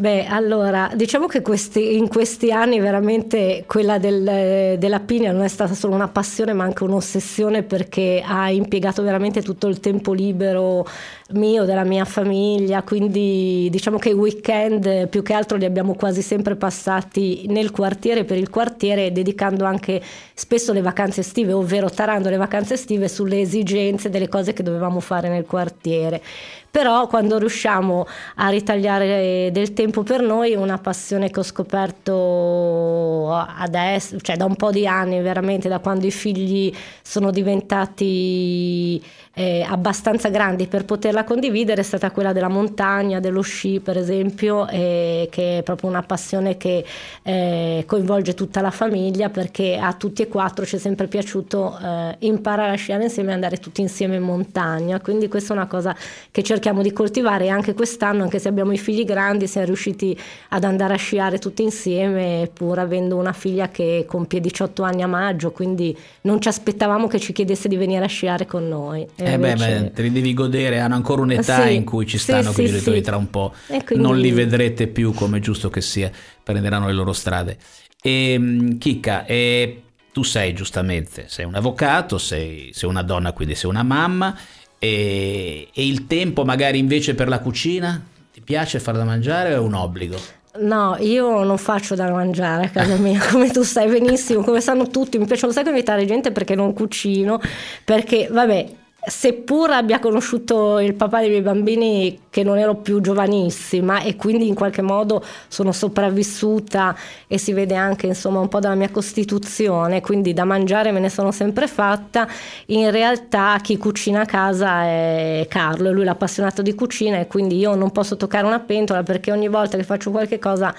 Beh, 0.00 0.26
allora, 0.26 0.92
diciamo 0.94 1.26
che 1.26 1.42
questi, 1.42 1.96
in 1.96 2.06
questi 2.06 2.52
anni 2.52 2.78
veramente 2.78 3.64
quella 3.66 3.98
del, 3.98 4.76
della 4.78 5.00
Pigna 5.00 5.32
non 5.32 5.42
è 5.42 5.48
stata 5.48 5.74
solo 5.74 5.92
una 5.92 6.06
passione 6.06 6.52
ma 6.52 6.62
anche 6.62 6.84
un'ossessione 6.84 7.64
perché 7.64 8.22
ha 8.24 8.48
impiegato 8.48 9.02
veramente 9.02 9.42
tutto 9.42 9.66
il 9.66 9.80
tempo 9.80 10.12
libero 10.12 10.86
mio, 11.30 11.64
della 11.64 11.82
mia 11.82 12.04
famiglia, 12.04 12.84
quindi 12.84 13.66
diciamo 13.72 13.98
che 13.98 14.10
i 14.10 14.12
weekend 14.12 15.08
più 15.08 15.24
che 15.24 15.32
altro 15.32 15.56
li 15.56 15.64
abbiamo 15.64 15.96
quasi 15.96 16.22
sempre 16.22 16.54
passati 16.54 17.46
nel 17.48 17.72
quartiere, 17.72 18.22
per 18.22 18.36
il 18.38 18.50
quartiere, 18.50 19.10
dedicando 19.10 19.64
anche 19.64 20.00
spesso 20.32 20.72
le 20.72 20.80
vacanze 20.80 21.22
estive, 21.22 21.52
ovvero 21.54 21.90
tarando 21.90 22.30
le 22.30 22.36
vacanze 22.36 22.74
estive 22.74 23.08
sulle 23.08 23.40
esigenze 23.40 24.10
delle 24.10 24.28
cose 24.28 24.52
che 24.52 24.62
dovevamo 24.62 25.00
fare 25.00 25.28
nel 25.28 25.44
quartiere 25.44 26.22
però 26.70 27.06
quando 27.06 27.38
riusciamo 27.38 28.06
a 28.36 28.48
ritagliare 28.48 29.50
del 29.52 29.72
tempo 29.72 30.02
per 30.02 30.20
noi 30.20 30.54
una 30.54 30.78
passione 30.78 31.30
che 31.30 31.40
ho 31.40 31.42
scoperto 31.42 33.32
adesso, 33.32 34.18
cioè 34.20 34.36
da 34.36 34.44
un 34.44 34.56
po' 34.56 34.70
di 34.70 34.86
anni 34.86 35.20
veramente, 35.20 35.68
da 35.68 35.78
quando 35.78 36.06
i 36.06 36.10
figli 36.10 36.72
sono 37.02 37.30
diventati 37.30 39.02
eh, 39.38 39.64
abbastanza 39.66 40.30
grandi 40.30 40.66
per 40.66 40.84
poterla 40.84 41.22
condividere 41.22 41.80
è 41.80 41.84
stata 41.84 42.10
quella 42.10 42.32
della 42.32 42.48
montagna, 42.48 43.20
dello 43.20 43.40
sci 43.40 43.78
per 43.78 43.96
esempio, 43.96 44.66
eh, 44.68 45.28
che 45.30 45.58
è 45.58 45.62
proprio 45.62 45.88
una 45.88 46.02
passione 46.02 46.56
che 46.56 46.84
eh, 47.22 47.84
coinvolge 47.86 48.34
tutta 48.34 48.60
la 48.60 48.72
famiglia 48.72 49.28
perché 49.28 49.78
a 49.80 49.92
tutti 49.92 50.22
e 50.22 50.28
quattro 50.28 50.66
ci 50.66 50.74
è 50.74 50.78
sempre 50.80 51.06
piaciuto 51.06 51.78
eh, 51.80 52.16
imparare 52.20 52.72
a 52.72 52.74
sciare 52.74 53.04
insieme 53.04 53.30
e 53.30 53.34
andare 53.34 53.58
tutti 53.58 53.80
insieme 53.80 54.16
in 54.16 54.22
montagna, 54.22 55.00
quindi 55.00 55.28
questa 55.28 55.54
è 55.54 55.56
una 55.56 55.66
cosa 55.66 55.94
che 56.32 56.42
cerchiamo 56.42 56.67
di 56.82 56.92
coltivare 56.92 57.48
anche 57.48 57.74
quest'anno, 57.74 58.22
anche 58.22 58.38
se 58.38 58.48
abbiamo 58.48 58.72
i 58.72 58.78
figli 58.78 59.04
grandi, 59.04 59.46
siamo 59.46 59.66
riusciti 59.66 60.18
ad 60.50 60.64
andare 60.64 60.94
a 60.94 60.96
sciare 60.96 61.38
tutti 61.38 61.62
insieme 61.62 62.50
pur 62.52 62.78
avendo 62.78 63.16
una 63.16 63.32
figlia 63.32 63.68
che 63.68 64.04
compie 64.06 64.40
18 64.40 64.82
anni 64.82 65.02
a 65.02 65.06
maggio, 65.06 65.50
quindi 65.50 65.96
non 66.22 66.40
ci 66.40 66.48
aspettavamo 66.48 67.06
che 67.06 67.18
ci 67.18 67.32
chiedesse 67.32 67.68
di 67.68 67.76
venire 67.76 68.04
a 68.04 68.08
sciare 68.08 68.46
con 68.46 68.68
noi. 68.68 69.06
E 69.16 69.24
eh 69.24 69.32
invece... 69.32 69.66
beh, 69.66 69.80
beh, 69.80 69.92
te 69.92 70.02
li 70.02 70.12
devi 70.12 70.34
godere, 70.34 70.80
hanno 70.80 70.94
ancora 70.94 71.22
un'età 71.22 71.66
sì, 71.66 71.74
in 71.74 71.84
cui 71.84 72.06
ci 72.06 72.18
stanno 72.18 72.50
sì, 72.50 72.54
con 72.54 72.64
i 72.64 72.68
genitori 72.68 72.96
sì. 72.98 73.02
tra 73.02 73.16
un 73.16 73.30
po', 73.30 73.54
quindi... 73.66 73.96
non 73.96 74.18
li 74.18 74.30
vedrete 74.30 74.86
più 74.86 75.12
come 75.12 75.38
è 75.38 75.40
giusto 75.40 75.70
che 75.70 75.80
sia, 75.80 76.10
prenderanno 76.42 76.86
le 76.86 76.92
loro 76.92 77.12
strade. 77.12 77.56
E, 78.00 78.32
ehm, 78.32 78.78
Chicca, 78.78 79.24
e 79.24 79.82
tu 80.12 80.22
sei 80.24 80.52
giustamente, 80.52 81.26
sei 81.28 81.44
un 81.44 81.54
avvocato, 81.54 82.18
sei, 82.18 82.70
sei 82.72 82.88
una 82.88 83.02
donna, 83.02 83.32
quindi 83.32 83.54
sei 83.54 83.70
una 83.70 83.82
mamma, 83.82 84.36
e, 84.78 85.68
e 85.72 85.86
il 85.86 86.06
tempo 86.06 86.44
magari 86.44 86.78
invece 86.78 87.14
per 87.14 87.28
la 87.28 87.40
cucina? 87.40 88.02
Ti 88.32 88.40
piace 88.40 88.78
far 88.78 88.96
da 88.96 89.04
mangiare 89.04 89.54
o 89.54 89.56
è 89.56 89.58
un 89.58 89.74
obbligo? 89.74 90.16
No, 90.60 90.96
io 90.98 91.44
non 91.44 91.58
faccio 91.58 91.94
da 91.94 92.10
mangiare 92.10 92.66
a 92.66 92.68
casa 92.70 92.96
mia, 92.96 93.20
come 93.30 93.50
tu 93.50 93.62
sai 93.62 93.88
benissimo, 93.88 94.42
come 94.42 94.60
sanno 94.60 94.88
tutti. 94.88 95.18
Mi 95.18 95.26
piace 95.26 95.46
un 95.46 95.52
sacco 95.52 95.68
invitare 95.68 96.04
gente 96.04 96.32
perché 96.32 96.54
non 96.54 96.72
cucino, 96.72 97.40
perché 97.84 98.28
vabbè, 98.30 98.68
seppur 99.00 99.70
abbia 99.70 100.00
conosciuto 100.00 100.80
il 100.80 100.94
papà 100.94 101.20
dei 101.20 101.28
miei 101.28 101.40
bambini 101.40 102.22
che 102.28 102.42
non 102.42 102.58
ero 102.58 102.74
più 102.74 103.00
giovanissima 103.00 104.02
e 104.02 104.16
quindi 104.16 104.48
in 104.48 104.54
qualche 104.54 104.82
modo 104.82 105.24
sono 105.46 105.70
sopravvissuta 105.72 106.96
e 107.28 107.38
si 107.38 107.52
vede 107.52 107.76
anche 107.76 108.06
insomma 108.06 108.40
un 108.40 108.48
po' 108.48 108.58
dalla 108.58 108.74
mia 108.74 108.90
costituzione, 108.90 110.00
quindi 110.00 110.32
da 110.34 110.44
mangiare 110.44 110.90
me 110.90 110.98
ne 111.00 111.10
sono 111.10 111.30
sempre 111.30 111.68
fatta, 111.68 112.28
in 112.66 112.90
realtà 112.90 113.56
chi 113.62 113.76
cucina 113.76 114.22
a 114.22 114.26
casa 114.26 114.82
è 114.82 115.46
Carlo, 115.48 115.92
lui 115.92 116.02
è 116.02 116.04
l'appassionato 116.04 116.60
di 116.60 116.74
cucina 116.74 117.18
e 117.18 117.28
quindi 117.28 117.56
io 117.56 117.74
non 117.76 117.92
posso 117.92 118.16
toccare 118.16 118.46
una 118.46 118.60
pentola 118.60 119.04
perché 119.04 119.30
ogni 119.30 119.48
volta 119.48 119.76
che 119.76 119.84
faccio 119.84 120.10
qualche 120.10 120.38
cosa 120.38 120.74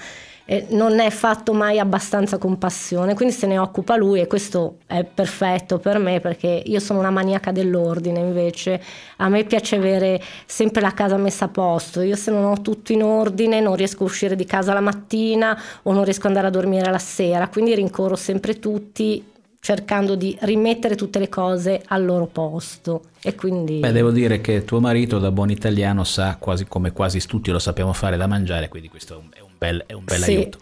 eh, 0.50 0.66
non 0.70 0.98
è 0.98 1.10
fatto 1.10 1.52
mai 1.52 1.78
abbastanza 1.78 2.36
con 2.36 2.58
passione, 2.58 3.14
quindi 3.14 3.32
se 3.32 3.46
ne 3.46 3.56
occupa 3.56 3.94
lui 3.94 4.18
e 4.18 4.26
questo 4.26 4.78
è 4.86 5.04
perfetto 5.04 5.78
per 5.78 5.98
me 5.98 6.18
perché 6.18 6.64
io 6.66 6.80
sono 6.80 6.98
una 6.98 7.10
maniaca 7.10 7.52
dell'ordine 7.52 8.18
invece, 8.18 8.82
a 9.18 9.28
me 9.28 9.44
piace 9.44 9.76
avere 9.76 10.20
sempre 10.46 10.80
la 10.80 10.92
casa 10.92 11.16
messa 11.16 11.44
a 11.44 11.48
posto, 11.48 12.00
io 12.00 12.16
se 12.16 12.32
non 12.32 12.42
ho 12.46 12.60
tutto 12.62 12.90
in 12.90 13.04
ordine 13.04 13.60
non 13.60 13.76
riesco 13.76 14.02
a 14.02 14.06
uscire 14.06 14.34
di 14.34 14.44
casa 14.44 14.72
la 14.72 14.80
mattina 14.80 15.56
o 15.84 15.92
non 15.92 16.02
riesco 16.02 16.22
ad 16.22 16.34
andare 16.34 16.48
a 16.48 16.50
dormire 16.50 16.90
la 16.90 16.98
sera, 16.98 17.46
quindi 17.46 17.72
rincorro 17.76 18.16
sempre 18.16 18.58
tutti 18.58 19.24
cercando 19.60 20.16
di 20.16 20.36
rimettere 20.40 20.96
tutte 20.96 21.18
le 21.18 21.28
cose 21.28 21.82
al 21.86 22.04
loro 22.04 22.26
posto. 22.26 23.02
E 23.22 23.34
quindi... 23.34 23.80
Beh, 23.80 23.92
devo 23.92 24.10
dire 24.10 24.40
che 24.40 24.64
tuo 24.64 24.80
marito 24.80 25.18
da 25.18 25.30
buon 25.30 25.50
italiano 25.50 26.02
sa 26.02 26.36
quasi 26.38 26.64
come 26.66 26.92
quasi 26.92 27.20
tutti 27.26 27.50
lo 27.50 27.58
sappiamo 27.58 27.92
fare 27.92 28.16
da 28.16 28.26
mangiare, 28.26 28.68
quindi 28.68 28.88
questo 28.88 29.14
è 29.14 29.16
un 29.16 29.39
bel, 29.60 29.84
è 29.86 29.92
un 29.92 30.04
bel 30.04 30.22
sì, 30.22 30.36
aiuto. 30.36 30.58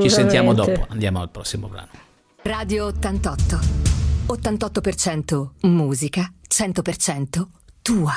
Ci 0.00 0.10
sentiamo 0.10 0.52
dopo, 0.52 0.86
andiamo 0.90 1.22
al 1.22 1.30
prossimo 1.30 1.66
brano. 1.68 1.88
Radio 2.42 2.86
88. 2.86 3.58
88% 4.26 5.48
musica, 5.62 6.30
100% 6.46 7.46
tua. 7.80 8.12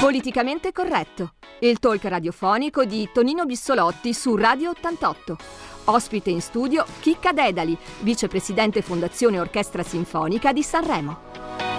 Politicamente 0.00 0.72
corretto. 0.72 1.34
Il 1.60 1.78
talk 1.78 2.02
radiofonico 2.04 2.86
di 2.86 3.10
Tonino 3.12 3.44
Bissolotti 3.44 4.14
su 4.14 4.34
Radio 4.36 4.70
88. 4.70 5.36
Ospite 5.84 6.30
in 6.30 6.40
studio 6.40 6.86
Chicca 7.00 7.32
Dedali, 7.32 7.76
vicepresidente 8.00 8.80
Fondazione 8.80 9.38
Orchestra 9.38 9.82
Sinfonica 9.82 10.54
di 10.54 10.62
Sanremo. 10.62 11.69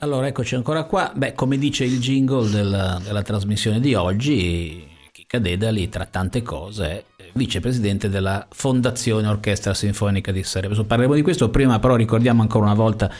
Allora, 0.00 0.26
eccoci 0.26 0.54
ancora 0.54 0.84
qua. 0.84 1.10
Beh, 1.14 1.32
come 1.32 1.56
dice 1.56 1.84
il 1.84 1.98
jingle 1.98 2.50
della, 2.50 3.00
della 3.02 3.22
trasmissione 3.22 3.80
di 3.80 3.94
oggi, 3.94 4.86
Chicca 5.10 5.38
Dedali, 5.38 5.88
tra 5.88 6.04
tante 6.04 6.42
cose, 6.42 7.04
è 7.16 7.24
vicepresidente 7.32 8.10
della 8.10 8.46
Fondazione 8.50 9.26
Orchestra 9.26 9.72
Sinfonica 9.72 10.32
di 10.32 10.42
Sanremo. 10.42 10.84
Parleremo 10.84 11.14
di 11.14 11.22
questo, 11.22 11.48
prima 11.48 11.78
però 11.78 11.96
ricordiamo 11.96 12.42
ancora 12.42 12.66
una 12.66 12.74
volta 12.74 13.10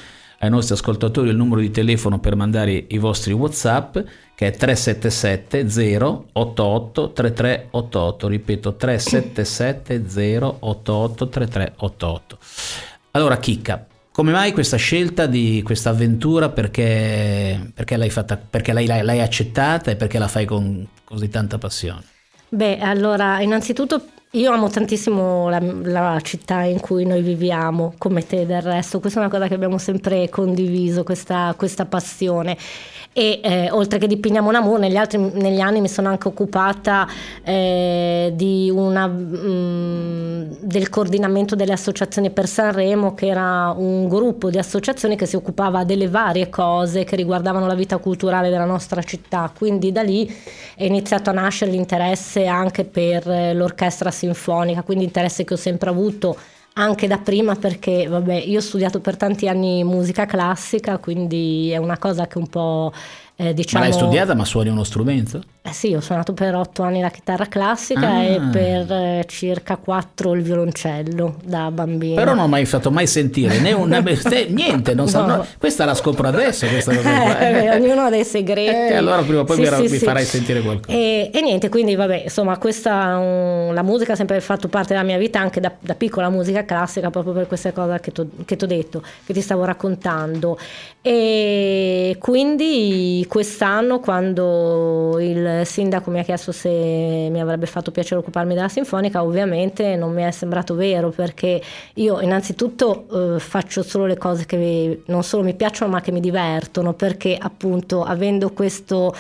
ai 0.41 0.51
nostri 0.51 0.75
ascoltatori 0.75 1.31
il 1.31 1.37
numero 1.37 1.63
di 1.63 1.71
telefono 1.71 2.19
per 2.19 2.37
mandare 2.37 2.85
i 2.89 2.99
vostri 2.99 3.33
WhatsApp 3.33 3.97
che 4.35 4.49
è 4.49 4.51
377 4.51 6.27
088 6.31 7.13
3388, 7.13 8.29
ripeto 8.29 8.77
377 8.77 10.55
088 10.61 11.29
3388. 11.29 12.39
Allora 13.13 13.39
Chicca, 13.39 13.87
come 14.17 14.33
mai 14.33 14.53
questa 14.53 14.79
scelta 14.79 15.27
di 15.27 15.61
questa 15.63 15.91
avventura? 15.91 16.49
Perché, 16.49 17.71
perché, 17.75 17.99
l'hai, 17.99 18.09
fatta, 18.09 18.39
perché 18.39 18.73
l'hai, 18.73 18.87
l'hai, 18.87 19.21
accettata 19.21 19.91
e 19.91 19.97
perché 19.97 20.19
la 20.19 20.27
fai 20.27 20.47
con 20.47 20.87
così 21.05 21.29
tanta 21.29 21.59
passione? 21.59 22.01
Beh, 22.49 22.79
allora, 22.79 23.43
innanzitutto 23.43 24.07
io 24.31 24.53
amo 24.53 24.71
tantissimo 24.71 25.51
la, 25.51 25.61
la, 25.61 26.19
città 26.23 26.63
in 26.63 26.81
cui 26.81 27.05
noi 27.05 27.21
viviamo, 27.21 27.93
come 27.99 28.27
te 28.27 28.47
del 28.47 28.63
resto, 28.63 29.01
questa 29.01 29.19
è 29.19 29.23
una 29.23 29.31
cosa 29.31 29.49
che 29.49 29.55
abbiamo 29.55 29.77
sempre 29.77 30.31
condiviso, 30.31 31.03
questa, 31.03 31.53
questa 31.55 31.85
passione 31.85 32.57
e 33.19 33.41
eh, 33.43 33.71
oltre 33.71 33.99
che 33.99 34.07
di 34.07 34.19
Pignamo 34.19 34.51
Namur 34.51 34.79
negli, 34.79 34.97
altri, 34.97 35.17
negli 35.17 35.61
anni 35.61 35.81
mi 35.81 35.89
sono 35.89 36.09
anche 36.09 36.29
occupata 36.29 37.09
eh, 37.43 38.71
una, 38.71 39.07
mh, 39.07 39.39
mm, 39.39 40.43
del 40.61 40.91
coordinamento 40.91 41.55
delle 41.55 41.73
associazioni 41.73 42.29
per 42.29 42.47
Sanremo 42.47 43.15
che 43.15 43.29
era 43.29 43.75
un 43.75 44.07
gruppo 44.07 44.51
di 44.51 44.59
associazioni 44.59 45.17
che 45.17 45.25
si 45.25 45.35
occupava 45.35 45.85
delle 45.85 46.09
varie 46.09 46.51
cose 46.51 47.05
che 47.05 47.17
riguardavano 47.17 47.67
la 47.67 47.75
vita 47.75 47.97
culturale 47.97 48.51
della 48.51 48.67
nostra 48.67 49.03
città. 49.03 49.51
Quindi 49.57 49.93
da 49.93 50.03
lì 50.03 50.31
è 50.75 50.85
iniziato 50.85 51.31
a 51.31 51.33
nascere 51.33 51.71
l'interesse 51.71 52.45
anche 52.45 52.85
per 52.85 53.27
eh, 53.31 53.55
l'orchestra 53.55 54.11
sinfonica 54.11 54.83
quindi 54.83 55.05
interesse 55.05 55.43
che 55.45 55.55
ho 55.55 55.57
sempre 55.57 55.89
avuto 55.89 56.37
anche 56.79 57.07
da 57.07 57.19
prima 57.19 57.55
perché 57.55 58.07
vabbè, 58.07 58.35
io 58.35 58.59
ho 58.59 58.61
studiato 58.63 59.01
per 59.01 59.17
tanti 59.17 59.49
anni 59.49 59.83
musica 59.83 60.27
classica, 60.27 60.99
quindi 60.99 61.71
è 61.71 61.79
una 61.79 61.97
cosa 61.99 62.27
che 62.27 62.37
un 62.37 62.49
po' 62.49 62.93
eh, 63.39 63.53
diciamo... 63.53 63.85
Ma 63.85 63.91
l'hai 63.91 63.99
studiata 63.99 64.35
ma 64.35 64.47
suoni 64.47 64.71
uno 64.71 64.83
strumento? 64.83 65.43
Eh 65.61 65.73
sì, 65.73 65.93
ho 65.93 66.01
suonato 66.01 66.33
per 66.33 66.55
otto 66.55 66.83
anni 66.83 67.01
la 67.01 67.11
chitarra 67.11 67.47
classica 67.47 68.09
ah. 68.09 68.23
e 68.23 68.41
per 68.53 68.91
eh, 68.91 69.25
circa 69.27 69.77
quattro 69.77 70.33
il 70.33 70.41
violoncello 70.41 71.37
da 71.45 71.71
bambino. 71.71 72.15
Però 72.15 72.35
non 72.35 72.45
ho 72.45 72.49
mai 72.49 72.65
fatto 72.65 72.91
mai 72.91 73.07
sentire 73.07 73.59
né 73.59 73.73
una, 73.73 74.01
niente, 74.49 74.95
non 74.95 75.09
so, 75.09 75.27
no. 75.27 75.45
questa 75.59 75.85
la 75.85 75.95
scopro 75.95 76.29
adesso 76.29 76.67
questa 76.67 76.95
cosa 76.95 77.11
qua. 77.11 77.39
Eh, 77.41 77.71
ognuno 77.75 78.03
ha 78.03 78.11
dei 78.11 78.25
segreti. 78.25 78.93
Eh, 78.93 78.95
allora 78.95 79.21
prima 79.23 79.41
o 79.41 79.45
poi 79.45 79.57
sì, 79.57 79.63
mi, 79.63 79.69
sì, 79.69 79.83
mi 79.83 79.99
sì. 79.99 80.05
farai 80.05 80.25
sentire 80.25 80.63
qualcosa. 80.63 80.97
E, 80.97 81.31
e, 81.35 81.41
niente, 81.43 81.69
quindi 81.69 81.95
vabbè, 81.95 82.23
insomma, 82.25 82.57
questa 82.59 83.19
um, 83.19 83.75
la 83.75 83.83
musica 83.83 84.13
ha 84.13 84.17
sempre 84.17 84.41
fatto 84.41 84.69
parte 84.69 84.95
della 84.95 85.05
mia 85.05 85.19
vita 85.19 85.41
anche 85.41 85.61
da, 85.61 85.73
da 85.79 85.95
piccola 85.95 86.31
musica 86.31 86.65
classica 86.65 87.11
proprio 87.11 87.35
per 87.35 87.49
queste 87.49 87.73
cose 87.73 88.01
che 88.01 88.13
ti 88.13 88.65
ho 88.65 88.67
detto, 88.67 89.03
che 89.27 89.33
ti 89.33 89.41
stavo 89.41 89.65
raccontando. 89.65 90.57
E 91.03 92.17
quindi 92.19 93.26
quest'anno 93.27 94.01
quando 94.01 95.19
il 95.21 95.63
sindaco 95.65 96.11
mi 96.11 96.19
ha 96.19 96.23
chiesto 96.23 96.53
se 96.53 96.69
mi 96.69 97.41
avrebbe 97.41 97.67
fatto 97.67 97.91
piacere 97.91 98.21
occuparmi 98.21 98.55
della 98.55 98.69
sinfonica, 98.69 99.23
ovviamente 99.23 99.97
non 99.97 100.13
mi 100.13 100.23
è 100.23 100.31
sembrato 100.31 100.75
vero 100.75 101.11
perché 101.11 101.63
io 101.95 102.21
innanzitutto 102.21 103.35
eh, 103.37 103.39
faccio 103.39 103.83
solo 103.83 104.07
le 104.07 104.17
cose 104.17 104.47
che 104.47 105.03
non 105.07 105.23
solo 105.23 105.43
mi 105.43 105.55
piacciono 105.55 105.91
ma 105.91 106.01
che 106.01 106.13
mi 106.13 106.21
divertono 106.21 106.93
perché 106.95 107.37
appunto 107.39 108.03
avendo 108.03 108.51
questo 108.51 109.15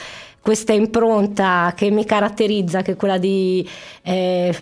questa 0.47 0.73
impronta 0.73 1.73
che 1.75 1.91
mi 1.91 2.05
caratterizza, 2.05 2.83
che 2.83 2.93
è 2.93 2.97
quella 2.97 3.19
di 3.19 3.69
eh, 4.03 4.57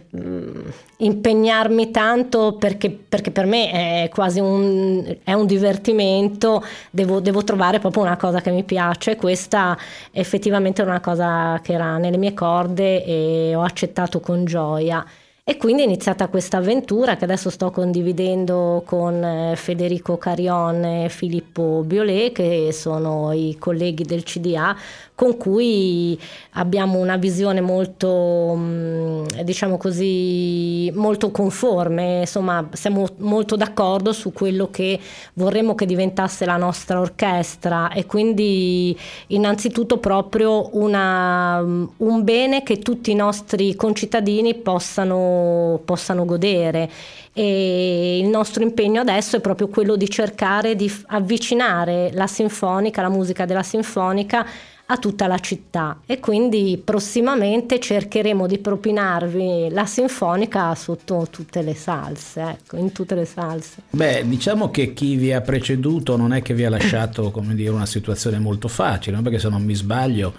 impegnarmi 0.97 1.91
tanto 1.91 2.55
perché, 2.55 2.88
perché, 2.88 3.31
per 3.31 3.45
me 3.45 3.71
è 3.71 4.09
quasi 4.09 4.41
un, 4.41 5.19
è 5.23 5.35
un 5.35 5.45
divertimento, 5.45 6.64
devo, 6.91 7.21
devo, 7.21 7.45
trovare 7.45 7.81
proprio 7.81 8.03
una 8.03 8.17
cosa 8.17 8.41
che 8.41 8.50
mi 8.50 8.64
piace. 8.64 9.17
Questa 9.17 9.76
effettivamente 10.11 10.81
è 10.81 10.87
una 10.87 11.00
cosa 11.00 11.61
che 11.62 11.75
era 11.75 11.99
nelle 11.99 12.17
mie 12.17 12.33
corde 12.33 13.05
e 13.05 13.55
ho 13.55 13.61
accettato 13.61 14.21
con 14.21 14.47
gioia. 14.47 15.05
E 15.47 15.59
quindi 15.59 15.83
è 15.83 15.85
iniziata 15.85 16.29
questa 16.29 16.57
avventura 16.57 17.17
che 17.17 17.25
adesso 17.25 17.50
sto 17.50 17.71
condividendo 17.71 18.83
con 18.87 19.23
eh, 19.23 19.57
Federico 19.57 20.17
Carion 20.17 20.83
e 20.83 21.09
Filippo 21.11 21.83
Biolè, 21.85 22.33
che 22.33 22.71
sono 22.73 23.31
i 23.31 23.55
colleghi 23.59 24.05
del 24.05 24.23
CDA, 24.23 24.75
con 25.16 25.37
cui 25.37 26.18
abbiamo 26.54 26.99
una 26.99 27.16
visione 27.16 27.61
molto, 27.61 28.54
mm, 28.56 29.26
diciamo 29.44 29.76
così, 29.76 30.90
molto 30.92 31.30
conforme, 31.30 32.21
insomma 32.21 32.68
siamo 32.73 33.06
molto 33.18 33.54
d'accordo 33.54 34.12
su 34.12 34.33
quello 34.33 34.71
che 34.73 34.99
vorremmo 35.35 35.76
che 35.76 35.87
diventasse 35.87 36.44
la 36.44 36.56
nostra 36.56 36.99
orchestra 36.99 37.92
e 37.92 38.06
quindi 38.06 38.97
innanzitutto 39.28 39.99
proprio 39.99 40.71
una, 40.76 41.62
mm, 41.62 41.85
un 41.99 42.25
bene 42.25 42.64
che 42.64 42.80
tutti 42.80 43.12
i 43.12 43.14
nostri 43.14 43.76
concittadini 43.76 44.54
possano, 44.54 45.80
possano 45.85 46.25
godere. 46.25 46.90
E 47.37 48.18
il 48.18 48.26
nostro 48.26 48.62
impegno 48.62 49.00
adesso 49.00 49.37
è 49.37 49.40
proprio 49.40 49.68
quello 49.68 49.97
di 49.97 50.09
cercare 50.09 50.76
di 50.76 50.92
avvicinare 51.06 52.11
la 52.12 52.28
sinfonica, 52.28 53.02
la 53.02 53.09
musica 53.09 53.44
della 53.44 53.64
sinfonica 53.64 54.47
a 54.87 54.99
tutta 54.99 55.26
la 55.26 55.38
città 55.38 56.00
e 56.05 56.21
quindi 56.21 56.81
prossimamente 56.83 57.81
cercheremo 57.81 58.47
di 58.47 58.59
propinarvi 58.59 59.69
la 59.71 59.87
sinfonica 59.87 60.75
sotto 60.75 61.26
tutte 61.31 61.62
le 61.62 61.75
salse, 61.75 62.43
ecco, 62.43 62.76
in 62.76 62.93
tutte 62.93 63.14
le 63.14 63.25
salse. 63.25 63.83
Beh, 63.91 64.25
diciamo 64.26 64.71
che 64.71 64.93
chi 64.93 65.17
vi 65.17 65.33
ha 65.33 65.41
preceduto 65.41 66.17
non 66.17 66.33
è 66.33 66.43
che 66.43 66.53
vi 66.53 66.64
ha 66.64 66.71
lasciato, 66.71 67.31
come 67.33 67.55
dire, 67.55 67.71
una 67.71 67.87
situazione 67.87 68.38
molto 68.38 68.69
facile, 68.69 69.21
perché 69.23 69.38
se 69.38 69.49
non 69.49 69.62
mi 69.62 69.75
sbaglio 69.75 70.35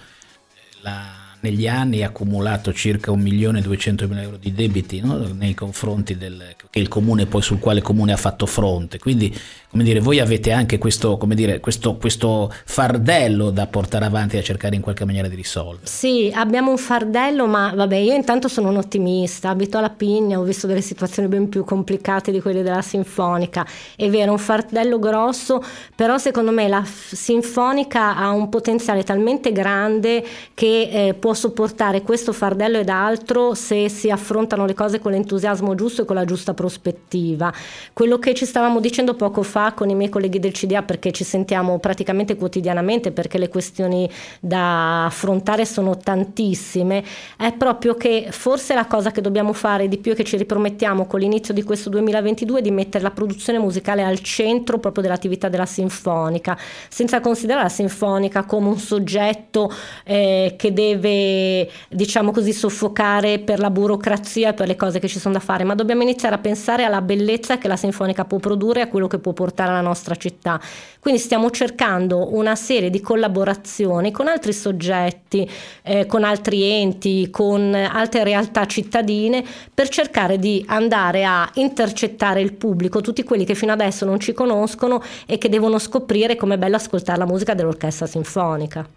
la 0.81 1.23
negli 1.45 1.67
anni 1.67 2.01
ha 2.01 2.07
accumulato 2.07 2.73
circa 2.73 3.11
1 3.11 3.21
milione 3.21 3.59
e 3.59 3.61
200 3.61 4.07
mila 4.07 4.21
euro 4.23 4.37
di 4.37 4.51
debiti 4.51 4.99
no? 5.01 5.27
nei 5.27 5.53
confronti 5.53 6.17
del 6.17 6.55
il 6.71 6.87
comune 6.87 7.25
poi 7.27 7.41
sul 7.41 7.59
quale 7.59 7.79
il 7.79 7.85
comune 7.85 8.11
ha 8.11 8.17
fatto 8.17 8.45
fronte. 8.45 8.99
Quindi, 8.99 9.33
come 9.75 9.87
dire, 9.87 9.99
voi 9.99 10.21
avete 10.21 10.53
anche 10.53 10.77
questo, 10.77 11.17
come 11.17 11.35
dire, 11.35 11.59
questo, 11.59 11.97
questo 11.97 12.49
fardello 12.63 13.49
da 13.49 13.67
portare 13.67 14.05
avanti 14.05 14.37
e 14.37 14.39
a 14.39 14.41
cercare 14.41 14.73
in 14.73 14.81
qualche 14.81 15.03
maniera 15.03 15.27
di 15.27 15.35
risolvere. 15.35 15.85
Sì, 15.85 16.31
abbiamo 16.33 16.71
un 16.71 16.77
fardello, 16.77 17.45
ma 17.45 17.73
vabbè, 17.75 17.97
io 17.97 18.13
intanto 18.13 18.47
sono 18.47 18.69
un 18.69 18.77
ottimista, 18.77 19.49
abito 19.49 19.77
alla 19.77 19.89
Pigna, 19.89 20.39
ho 20.39 20.43
visto 20.43 20.65
delle 20.65 20.79
situazioni 20.79 21.27
ben 21.27 21.49
più 21.49 21.65
complicate 21.65 22.31
di 22.31 22.39
quelle 22.39 22.63
della 22.63 22.81
Sinfonica. 22.81 23.65
È 23.97 24.09
vero, 24.09 24.31
un 24.31 24.37
fardello 24.37 24.97
grosso, 24.97 25.61
però 25.93 26.17
secondo 26.19 26.51
me 26.51 26.69
la 26.69 26.85
Sinfonica 26.85 28.15
ha 28.15 28.29
un 28.29 28.47
potenziale 28.47 29.03
talmente 29.03 29.51
grande 29.51 30.23
che 30.53 30.89
eh, 30.89 31.13
può 31.15 31.33
sopportare 31.33 32.01
questo 32.01 32.31
fardello 32.31 32.77
ed 32.77 32.87
altro 32.87 33.53
se 33.53 33.89
si 33.89 34.09
affrontano 34.09 34.65
le 34.65 34.73
cose 34.73 34.99
con 34.99 35.11
l'entusiasmo 35.11 35.75
giusto 35.75 36.03
e 36.03 36.05
con 36.05 36.15
la 36.15 36.23
giusta 36.23 36.53
prospettiva. 36.53 37.51
Quello 37.91 38.19
che 38.19 38.33
ci 38.33 38.45
stavamo 38.45 38.79
dicendo 38.79 39.15
poco 39.15 39.43
fa 39.43 39.63
con 39.73 39.89
i 39.89 39.95
miei 39.95 40.09
colleghi 40.09 40.39
del 40.39 40.51
CDA, 40.51 40.83
perché 40.83 41.11
ci 41.11 41.23
sentiamo 41.23 41.79
praticamente 41.79 42.35
quotidianamente, 42.35 43.11
perché 43.11 43.37
le 43.37 43.49
questioni 43.49 44.09
da 44.39 45.05
affrontare 45.05 45.65
sono 45.65 45.97
tantissime, 45.97 47.03
è 47.37 47.53
proprio 47.53 47.95
che 47.95 48.27
forse 48.29 48.73
la 48.73 48.85
cosa 48.85 49.11
che 49.11 49.21
dobbiamo 49.21 49.53
fare 49.53 49.87
di 49.87 49.97
più 49.97 50.11
e 50.11 50.15
che 50.15 50.23
ci 50.23 50.37
ripromettiamo 50.37 51.05
con 51.05 51.19
l'inizio 51.19 51.53
di 51.53 51.63
questo 51.63 51.89
2022 51.89 52.59
è 52.59 52.61
di 52.61 52.71
mettere 52.71 53.03
la 53.03 53.11
produzione 53.11 53.59
musicale 53.59 54.03
al 54.03 54.19
centro 54.19 54.77
proprio 54.77 55.03
dell'attività 55.03 55.49
della 55.49 55.65
sinfonica, 55.65 56.57
senza 56.89 57.19
considerare 57.19 57.63
la 57.63 57.69
sinfonica 57.69 58.43
come 58.43 58.67
un 58.67 58.77
soggetto 58.77 59.71
eh, 60.03 60.55
che 60.57 60.73
deve 60.73 61.69
diciamo 61.89 62.31
così, 62.31 62.53
soffocare 62.53 63.39
per 63.39 63.59
la 63.59 63.69
burocrazia 63.69 64.49
e 64.49 64.53
per 64.53 64.67
le 64.67 64.75
cose 64.75 64.99
che 64.99 65.07
ci 65.07 65.19
sono 65.19 65.33
da 65.33 65.39
fare, 65.39 65.63
ma 65.63 65.75
dobbiamo 65.75 66.01
iniziare 66.01 66.35
a 66.35 66.39
pensare 66.39 66.83
alla 66.83 67.01
bellezza 67.01 67.57
che 67.57 67.67
la 67.67 67.75
Sinfonica 67.75 68.25
può 68.25 68.37
produrre 68.37 68.81
e 68.81 68.83
a 68.83 68.87
quello 68.87 69.07
che 69.07 69.19
può 69.19 69.33
portare 69.33 69.54
alla 69.63 69.81
nostra 69.81 70.15
città. 70.15 70.59
Quindi 70.99 71.19
stiamo 71.19 71.49
cercando 71.51 72.35
una 72.35 72.55
serie 72.55 72.89
di 72.89 73.01
collaborazioni 73.01 74.11
con 74.11 74.27
altri 74.27 74.53
soggetti, 74.53 75.49
eh, 75.83 76.05
con 76.05 76.23
altri 76.23 76.63
enti, 76.63 77.29
con 77.29 77.73
altre 77.73 78.23
realtà 78.23 78.65
cittadine 78.65 79.43
per 79.73 79.89
cercare 79.89 80.37
di 80.37 80.63
andare 80.67 81.25
a 81.25 81.49
intercettare 81.55 82.41
il 82.41 82.53
pubblico, 82.53 83.01
tutti 83.01 83.23
quelli 83.23 83.45
che 83.45 83.55
fino 83.55 83.71
adesso 83.71 84.05
non 84.05 84.19
ci 84.19 84.33
conoscono 84.33 85.01
e 85.25 85.37
che 85.37 85.49
devono 85.49 85.79
scoprire 85.79 86.35
com'è 86.35 86.57
bello 86.57 86.75
ascoltare 86.75 87.19
la 87.19 87.25
musica 87.25 87.53
dell'orchestra 87.53 88.05
sinfonica. 88.05 88.87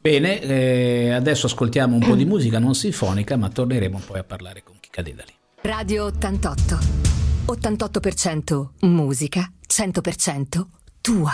Bene, 0.00 0.40
eh, 0.40 1.10
adesso 1.10 1.46
ascoltiamo 1.46 1.94
un 1.94 2.00
po' 2.00 2.14
di 2.14 2.24
musica 2.24 2.58
non 2.58 2.74
sinfonica, 2.74 3.36
ma 3.36 3.48
torneremo 3.48 4.00
poi 4.06 4.20
a 4.20 4.24
parlare 4.24 4.62
con 4.62 4.76
Chicca 4.78 5.02
Dedali. 5.02 5.32
Radio 5.62 6.04
88. 6.04 6.78
88% 7.48 8.68
musica, 8.82 9.50
100% 9.70 10.66
tua. 11.02 11.32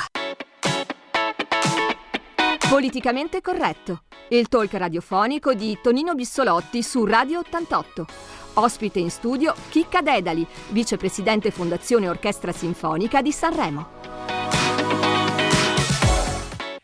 Politicamente 2.69 3.41
corretto. 3.41 4.03
Il 4.29 4.49
talk 4.49 4.75
radiofonico 4.75 5.55
di 5.55 5.79
Tonino 5.81 6.15
Bissolotti 6.15 6.83
su 6.83 7.05
Radio 7.05 7.39
88. 7.39 8.07
Ospite 8.55 8.99
in 8.99 9.11
studio 9.11 9.55
Chicca 9.71 10.03
Dedali, 10.03 10.45
vicepresidente 10.71 11.53
Fondazione 11.53 12.09
Orchestra 12.09 12.51
Sinfonica 12.51 13.23
di 13.23 13.31
Sanremo. 13.31 13.87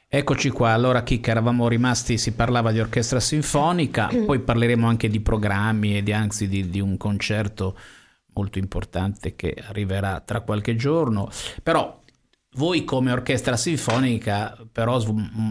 Eccoci 0.09 0.51
qua, 0.51 0.71
allora 0.71 1.03
Chicca, 1.03 1.33
eravamo 1.33 1.69
rimasti, 1.69 2.19
si 2.19 2.33
parlava 2.33 2.73
di 2.73 2.81
orchestra 2.81 3.21
sinfonica, 3.21 4.09
poi 4.27 4.41
parleremo 4.41 4.87
anche 4.87 5.09
di 5.09 5.21
programmi 5.21 5.97
e 5.97 6.03
di, 6.03 6.13
anzi 6.13 6.49
di, 6.49 6.69
di, 6.69 6.81
un 6.81 6.97
concerto 6.97 7.77
molto 8.41 8.59
importante 8.59 9.37
che 9.37 9.55
arriverà 9.69 10.21
tra 10.21 10.41
qualche 10.41 10.75
giorno, 10.77 11.29
però 11.63 12.01
voi 12.55 12.85
come 12.85 13.13
orchestra 13.13 13.57
sinfonica, 13.57 14.57
però 14.73 15.01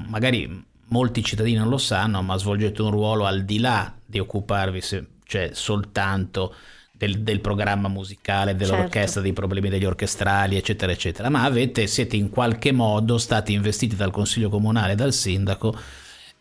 magari 0.08 0.66
molti 0.88 1.24
cittadini 1.24 1.58
non 1.58 1.70
lo 1.70 1.78
sanno, 1.78 2.22
ma 2.24 2.36
svolgete 2.38 2.82
un 2.82 2.90
ruolo 2.90 3.26
al 3.26 3.46
di 3.46 3.60
là 3.60 3.94
di 4.04 4.18
occuparvi, 4.18 4.82
cioè 5.24 5.52
soltanto 5.54 6.56
del, 6.92 7.22
del, 7.22 7.40
programma 7.40 7.88
musicale, 7.88 8.56
dell'orchestra, 8.56 9.04
certo. 9.04 9.22
dei 9.22 9.34
problemi 9.34 9.70
degli 9.70 9.86
orchestrali, 9.86 10.58
eccetera, 10.58 10.92
eccetera, 10.92 11.30
ma 11.30 11.44
avete, 11.44 11.86
siete 11.88 12.16
in 12.18 12.30
qualche 12.30 12.72
modo 12.72 13.18
stati 13.20 13.54
investiti 13.54 13.96
dal 13.96 14.12
Consiglio 14.12 14.50
Comunale, 14.50 14.96
dal 14.96 15.14
Sindaco, 15.14 15.78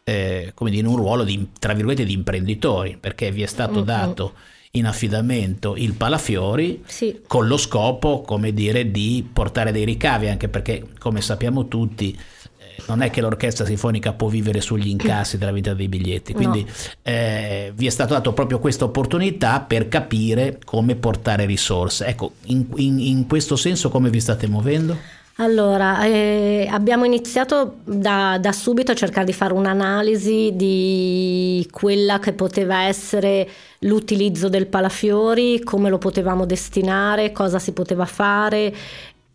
eh, 0.02 0.52
come 0.54 0.70
dire, 0.70 0.82
in 0.82 0.88
un 0.88 0.96
ruolo 0.96 1.22
di, 1.22 1.50
tra 1.58 1.74
virgolette, 1.74 2.04
di 2.04 2.14
imprenditori, 2.14 2.96
perché 2.98 3.30
vi 3.30 3.42
è 3.42 3.46
stato 3.46 3.74
mm-hmm. 3.74 3.84
dato 3.84 4.34
in 4.78 4.86
affidamento 4.86 5.76
il 5.76 5.94
Palafiori 5.94 6.82
sì. 6.86 7.20
con 7.26 7.46
lo 7.46 7.56
scopo, 7.56 8.22
come 8.22 8.52
dire, 8.52 8.90
di 8.90 9.28
portare 9.30 9.72
dei 9.72 9.84
ricavi, 9.84 10.28
anche 10.28 10.48
perché, 10.48 10.84
come 10.98 11.20
sappiamo 11.20 11.68
tutti, 11.68 12.16
non 12.86 13.02
è 13.02 13.10
che 13.10 13.20
l'orchestra 13.20 13.64
sinfonica 13.64 14.12
può 14.12 14.28
vivere 14.28 14.60
sugli 14.60 14.88
incassi 14.88 15.36
della 15.36 15.52
vita 15.52 15.74
dei 15.74 15.88
biglietti, 15.88 16.32
quindi 16.32 16.62
no. 16.62 16.70
eh, 17.02 17.72
vi 17.74 17.86
è 17.86 17.90
stata 17.90 18.14
data 18.14 18.32
proprio 18.32 18.58
questa 18.58 18.84
opportunità 18.84 19.60
per 19.60 19.88
capire 19.88 20.58
come 20.64 20.94
portare 20.94 21.44
risorse. 21.44 22.06
Ecco, 22.06 22.32
in, 22.44 22.66
in, 22.76 22.98
in 22.98 23.26
questo 23.26 23.56
senso 23.56 23.90
come 23.90 24.10
vi 24.10 24.20
state 24.20 24.46
muovendo? 24.46 24.96
Allora, 25.40 26.04
eh, 26.04 26.66
abbiamo 26.68 27.04
iniziato 27.04 27.76
da, 27.84 28.38
da, 28.40 28.50
subito 28.50 28.90
a 28.90 28.96
cercare 28.96 29.24
di 29.24 29.32
fare 29.32 29.52
un'analisi 29.52 30.50
di 30.56 31.64
quella 31.70 32.18
che 32.18 32.32
poteva 32.32 32.82
essere 32.82 33.48
l'utilizzo 33.80 34.48
del 34.48 34.66
palafiori, 34.66 35.62
come 35.62 35.90
lo 35.90 35.98
potevamo 35.98 36.44
destinare, 36.44 37.30
cosa 37.30 37.60
si 37.60 37.72
poteva 37.72 38.04
fare 38.04 38.74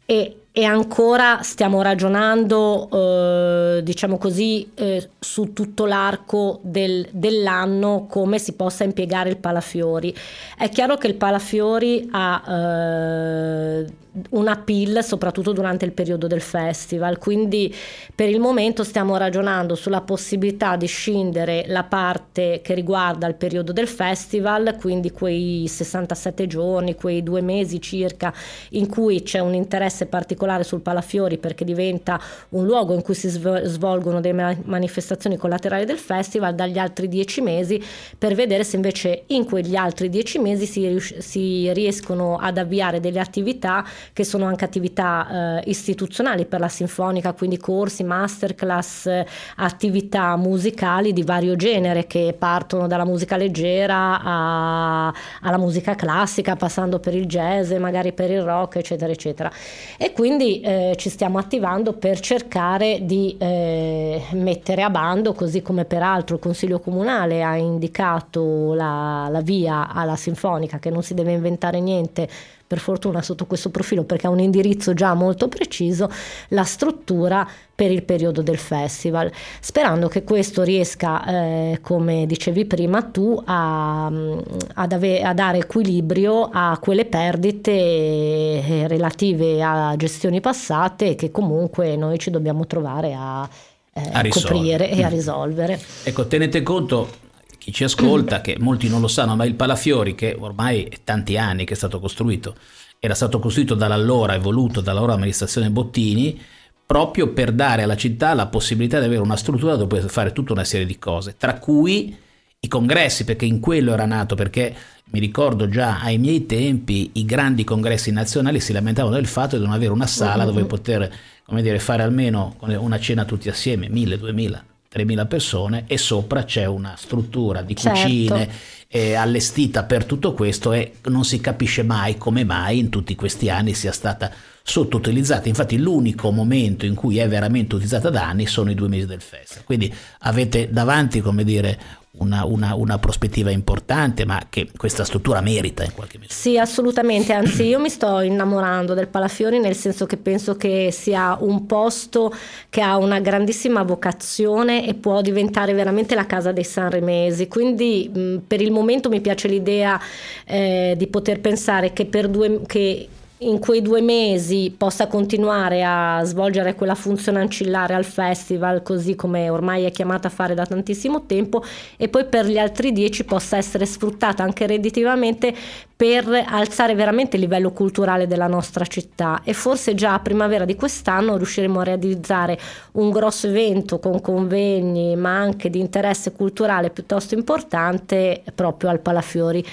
e 0.06 0.44
e 0.56 0.66
ancora 0.66 1.40
stiamo 1.42 1.82
ragionando, 1.82 2.88
eh, 2.92 3.82
diciamo 3.82 4.20
così, 4.20 4.70
eh, 4.76 5.10
su 5.18 5.52
tutto 5.52 5.88
l'arco 5.88 6.60
del, 6.62 7.08
dell'anno 7.10 8.06
come 8.08 8.38
si 8.38 8.54
possa 8.54 8.84
impiegare 8.84 9.30
il 9.30 9.38
palafiori. 9.38 10.16
È 10.56 10.70
chiaro 10.70 10.98
che 10.98 11.08
il 11.08 11.16
palafiori 11.16 12.08
ha 12.12 13.84
una 14.30 14.56
pill 14.58 15.00
soprattutto 15.00 15.52
durante 15.54 15.86
il 15.86 15.92
periodo 15.92 16.28
del 16.28 16.42
festival, 16.42 17.18
quindi 17.18 17.74
per 18.14 18.30
il 18.30 18.40
momento 18.40 18.84
stiamo 18.84 19.18
ragionando 19.18 19.74
sulla 19.76 20.02
possibilità 20.02 20.76
di 20.76 20.86
scindere 20.86 21.66
la 21.68 21.84
parte 21.84 22.62
che 22.64 22.74
riguarda 22.74 23.28
il 23.28 23.36
periodo 23.36 23.72
del 23.72 23.88
festival, 23.88 24.76
quindi 24.80 25.12
quei 25.12 25.68
67 25.68 26.46
giorni, 26.46 26.96
quei 26.96 27.24
due 27.24 27.42
mesi 27.42 27.82
circa 27.82 28.34
in 28.72 28.88
cui 28.88 29.24
c'è 29.24 29.40
un 29.40 29.56
interesse 29.56 30.06
particolare 30.06 30.64
sul 30.64 30.82
Palafiori 30.82 31.38
perché 31.38 31.66
diventa 31.66 32.20
un 32.50 32.66
luogo 32.66 32.94
in 32.94 33.02
cui 33.02 33.16
si 33.16 33.30
svolgono 33.30 34.22
delle 34.22 34.60
manifestazioni 34.64 35.38
collaterali 35.38 35.86
del 35.86 35.98
festival, 35.98 36.54
dagli 36.54 36.78
altri 36.78 37.08
dieci 37.08 37.42
mesi 37.42 37.82
per 38.18 38.36
vedere 38.36 38.64
se 38.64 38.76
invece 38.76 39.24
in 39.28 39.46
quegli 39.46 39.76
altri 39.76 40.10
dieci 40.10 40.38
mesi 40.38 40.66
si, 40.66 40.98
si 41.00 41.72
riescono 41.74 42.38
ad 42.38 42.58
avviare 42.58 43.00
delle 43.00 43.20
attività 43.20 43.84
che 44.12 44.24
sono 44.24 44.46
anche 44.46 44.66
attività 44.66 45.60
eh, 45.62 45.70
istituzionali 45.70 46.46
per 46.46 46.60
la 46.60 46.68
sinfonica, 46.68 47.34
quindi 47.34 47.58
corsi, 47.58 48.04
masterclass, 48.04 49.10
attività 49.58 50.36
musicali 50.36 51.14
di 51.14 51.24
vario 51.24 51.56
genere 51.56 52.08
che 52.08 52.36
partono 52.38 52.88
dalla 52.88 53.06
musica 53.06 53.38
leggera 53.38 54.20
a, 54.22 55.14
alla 55.42 55.58
musica 55.58 55.96
classica, 55.96 56.56
passando 56.56 57.00
per 57.00 57.16
il 57.16 57.26
jazz, 57.26 57.72
magari 57.74 58.14
per 58.14 58.32
il 58.32 58.42
rock, 58.42 58.78
eccetera, 58.78 59.12
eccetera. 59.12 59.52
E 59.98 60.12
quindi 60.14 60.62
eh, 60.62 60.96
ci 60.98 61.10
stiamo 61.10 61.38
attivando 61.38 61.94
per 61.94 62.20
cercare 62.20 63.00
di 63.02 63.36
eh, 63.38 64.22
mettere 64.32 64.84
a 64.84 64.90
bando, 64.90 65.34
così 65.34 65.62
come 65.62 65.86
peraltro 65.86 66.36
il 66.36 66.42
Consiglio 66.42 66.80
Comunale 66.80 67.44
ha 67.44 67.56
indicato 67.56 68.74
la, 68.74 69.28
la 69.30 69.42
via 69.42 69.90
alla 69.94 70.16
sinfonica, 70.16 70.80
che 70.80 70.90
non 70.90 71.04
si 71.04 71.14
deve 71.14 71.32
inventare 71.32 71.80
niente 71.80 72.28
per 72.66 72.80
fortuna 72.80 73.22
sotto 73.22 73.46
questo 73.46 73.70
profilo 73.70 74.04
perché 74.04 74.28
ha 74.28 74.30
un 74.30 74.40
indirizzo 74.40 74.94
già 74.94 75.14
molto 75.14 75.48
preciso, 75.48 76.10
la 76.50 76.64
struttura 76.64 77.48
per 77.76 77.92
il 77.92 78.04
periodo 78.04 78.42
del 78.42 78.58
festival, 78.58 79.32
sperando 79.60 80.08
che 80.08 80.24
questo 80.24 80.64
riesca, 80.64 81.26
eh, 81.26 81.80
come 81.82 82.26
dicevi 82.26 82.66
prima 82.66 83.04
tu, 83.04 83.42
a, 83.46 84.06
ad 84.06 84.92
ave- 84.92 85.22
a, 85.22 85.34
dare 85.34 85.60
equilibrio 85.60 86.50
a 86.52 86.78
quelle 86.80 87.06
perdite 87.06 87.72
eh, 87.72 88.88
relative 88.88 89.62
a 89.62 89.96
gestioni 89.96 90.40
passate 90.40 91.16
che 91.16 91.32
comunque 91.32 91.96
noi 91.96 92.20
ci 92.20 92.30
dobbiamo 92.30 92.66
trovare 92.66 93.14
a 93.18 93.48
eh, 93.94 94.30
coprire 94.30 94.90
e 94.90 95.04
a 95.04 95.08
risolvere. 95.08 95.80
Ecco, 96.04 96.28
tenete 96.28 96.64
conto 96.64 97.22
chi 97.64 97.72
ci 97.72 97.86
ascolta, 97.86 98.42
che 98.42 98.58
molti 98.60 98.90
non 98.90 99.00
lo 99.00 99.08
sanno, 99.08 99.38
ma 99.38 99.46
il 99.46 99.56
Palafiori, 99.56 100.16
che 100.16 100.36
ormai 100.38 100.84
è 100.84 101.00
tanti 101.06 101.38
anni 101.38 101.64
che 101.64 101.76
è 101.76 101.78
stato 101.78 102.02
costruito, 102.02 102.56
era 103.00 103.16
stato 103.16 103.40
costruito 103.40 103.74
dall'allora 103.74 104.34
e 104.34 104.40
voluto 104.40 104.82
dall'allora 104.82 105.14
amministrazione 105.14 105.70
Bottini, 105.70 106.38
proprio 106.86 107.30
per 107.30 107.54
dare 107.54 107.84
alla 107.84 107.96
città 107.96 108.34
la 108.34 108.48
possibilità 108.48 109.00
di 109.00 109.06
avere 109.06 109.22
una 109.22 109.38
struttura 109.38 109.76
dove 109.76 109.96
poter 109.96 110.10
fare 110.10 110.34
tutta 110.34 110.52
una 110.52 110.66
serie 110.66 110.86
di 110.86 111.00
cose, 111.00 111.36
tra 111.38 111.54
cui 111.54 112.14
i 112.60 112.68
congressi, 112.68 113.24
perché 113.24 113.46
in 113.46 113.62
quello 113.62 113.94
era 113.94 114.06
nato, 114.06 114.36
perché 114.36 114.76
mi 115.06 115.20
ricordo 115.20 115.70
già 115.70 116.02
ai 116.02 116.18
miei 116.18 116.46
tempi 116.46 117.12
i 117.14 117.24
grandi 117.24 117.64
congressi 117.64 118.12
nazionali 118.12 118.60
si 118.60 118.74
lamentavano 118.74 119.16
del 119.16 119.28
fatto 119.28 119.58
di 119.58 119.64
non 119.64 119.72
avere 119.72 119.94
una 119.94 120.08
sala 120.08 120.44
dove 120.44 120.66
poter 120.66 121.10
come 121.46 121.62
dire, 121.62 121.80
fare 121.80 122.04
almeno 122.04 122.58
una 122.60 123.00
cena 123.00 123.24
tutti 123.24 123.48
assieme, 123.48 123.88
1000, 123.88 124.18
2000, 124.18 124.66
3000 124.94 125.26
persone 125.26 125.84
e 125.88 125.98
sopra 125.98 126.44
c'è 126.44 126.66
una 126.66 126.94
struttura 126.96 127.64
di 127.64 127.76
certo. 127.76 128.00
cucine 128.00 128.38
certo. 128.46 128.54
eh, 128.90 129.16
allestita 129.16 129.86
per 129.86 130.06
tutto 130.06 130.34
questo 130.34 130.72
e 130.72 130.94
non 131.06 131.26
si 131.26 131.42
capisce 131.42 131.82
mai 131.82 132.16
come 132.16 132.44
mai 132.44 132.78
in 132.78 132.90
tutti 132.90 133.16
questi 133.16 133.50
anni 133.50 133.74
sia 133.74 133.92
stata 133.92 134.32
sottoutilizzata. 134.66 135.50
Infatti 135.50 135.78
l'unico 135.78 136.32
momento 136.32 136.86
in 136.86 136.96
cui 136.96 137.18
è 137.18 137.28
veramente 137.28 137.76
utilizzata 137.76 138.10
da 138.10 138.28
anni 138.28 138.46
sono 138.48 138.72
i 138.72 138.76
due 138.76 138.88
mesi 138.88 139.06
del 139.06 139.22
festival. 139.22 139.66
Quindi 139.66 139.94
avete 140.20 140.70
davanti, 140.72 141.20
come 141.20 141.44
dire, 141.44 142.02
una, 142.16 142.46
una, 142.46 142.76
una, 142.76 143.00
prospettiva 143.00 143.50
importante, 143.50 144.24
ma 144.24 144.40
che 144.48 144.70
questa 144.78 145.04
struttura 145.04 145.42
merita 145.42 145.84
in 145.84 145.94
qualche 145.94 146.18
misura. 146.18 146.34
Sì, 146.34 146.58
assolutamente, 146.60 147.34
anzi 147.34 147.64
io 147.64 147.80
mi 147.80 147.90
sto 147.90 148.20
innamorando 148.20 148.94
del 148.94 149.08
Palafiori 149.08 149.60
nel 149.60 149.76
senso 149.76 150.06
che 150.06 150.18
penso 150.18 150.56
che 150.56 150.92
sia 150.92 151.36
un 151.40 151.66
posto 151.66 152.34
che 152.70 152.82
ha 152.82 152.98
una 152.98 153.20
grandissima 153.20 153.82
vocazione 153.82 154.88
e 154.88 154.94
può 154.94 155.22
diventare 155.22 155.74
veramente 155.74 156.14
la 156.14 156.28
casa 156.28 156.52
dei 156.52 156.64
sanremesi, 156.64 157.48
quindi 157.48 158.10
mh, 158.14 158.38
per 158.48 158.62
il 158.62 158.72
momento 158.72 159.10
mi 159.10 159.20
piace 159.20 159.48
l'idea 159.48 160.00
eh, 160.46 160.94
di 160.96 161.08
poter 161.08 161.42
pensare 161.42 161.94
che 161.94 162.06
per 162.06 162.30
due... 162.30 162.62
Che 162.66 163.08
in 163.48 163.60
quei 163.60 163.82
due 163.82 164.02
mesi 164.02 164.74
possa 164.76 165.08
continuare 165.08 165.84
a 165.84 166.22
svolgere 166.24 166.76
quella 166.76 166.96
funzione 166.96 167.40
ancillare 167.40 167.94
al 167.94 168.06
festival, 168.06 168.84
così 168.84 169.16
come 169.16 169.50
ormai 169.50 169.84
è 169.84 169.92
chiamata 169.92 170.28
a 170.28 170.32
fare 170.32 170.54
da 170.54 170.66
tantissimo 170.66 171.26
tempo, 171.26 171.64
e 171.98 172.08
poi 172.08 172.26
per 172.26 172.46
gli 172.46 172.58
altri 172.58 172.92
dieci 172.92 173.24
possa 173.24 173.58
essere 173.58 173.86
sfruttata 173.86 174.44
anche 174.44 174.68
redditivamente 174.68 175.54
per 175.96 176.28
alzare 176.48 176.96
veramente 176.96 177.38
il 177.38 177.44
livello 177.44 177.72
culturale 177.72 178.28
della 178.28 178.48
nostra 178.48 178.86
città. 178.86 179.42
E 179.44 179.54
forse 179.54 179.94
già 179.94 180.16
a 180.16 180.20
primavera 180.20 180.66
di 180.66 180.76
quest'anno 180.76 181.38
riusciremo 181.38 181.80
a 181.80 181.84
realizzare 181.84 182.60
un 182.94 183.10
grosso 183.10 183.48
evento 183.48 184.00
con 184.00 184.20
convegni 184.20 185.16
ma 185.16 185.38
anche 185.38 185.70
di 185.70 185.80
interesse 185.80 186.34
culturale 186.34 186.90
piuttosto 186.90 187.36
importante 187.36 188.44
proprio 188.54 188.90
al 188.90 189.00
Palafiori 189.00 189.64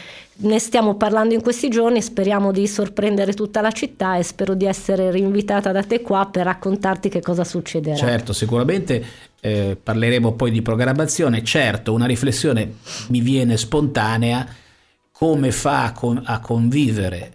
ne 0.42 0.58
stiamo 0.58 0.94
parlando 0.94 1.34
in 1.34 1.42
questi 1.42 1.68
giorni, 1.68 2.00
speriamo 2.00 2.52
di 2.52 2.66
sorprendere 2.66 3.34
tutta 3.34 3.60
la 3.60 3.70
città 3.70 4.16
e 4.16 4.22
spero 4.22 4.54
di 4.54 4.64
essere 4.64 5.10
rinvitata 5.10 5.72
da 5.72 5.82
te 5.82 6.00
qua 6.00 6.28
per 6.30 6.44
raccontarti 6.44 7.08
che 7.08 7.20
cosa 7.20 7.44
succederà. 7.44 7.96
Certo, 7.96 8.32
sicuramente 8.32 9.04
eh, 9.40 9.76
parleremo 9.82 10.32
poi 10.32 10.50
di 10.50 10.62
programmazione, 10.62 11.44
certo 11.44 11.92
una 11.92 12.06
riflessione 12.06 12.76
mi 13.08 13.20
viene 13.20 13.56
spontanea, 13.56 14.46
come 15.12 15.52
fa 15.52 15.84
a, 15.84 15.92
con, 15.92 16.22
a 16.24 16.40
convivere 16.40 17.32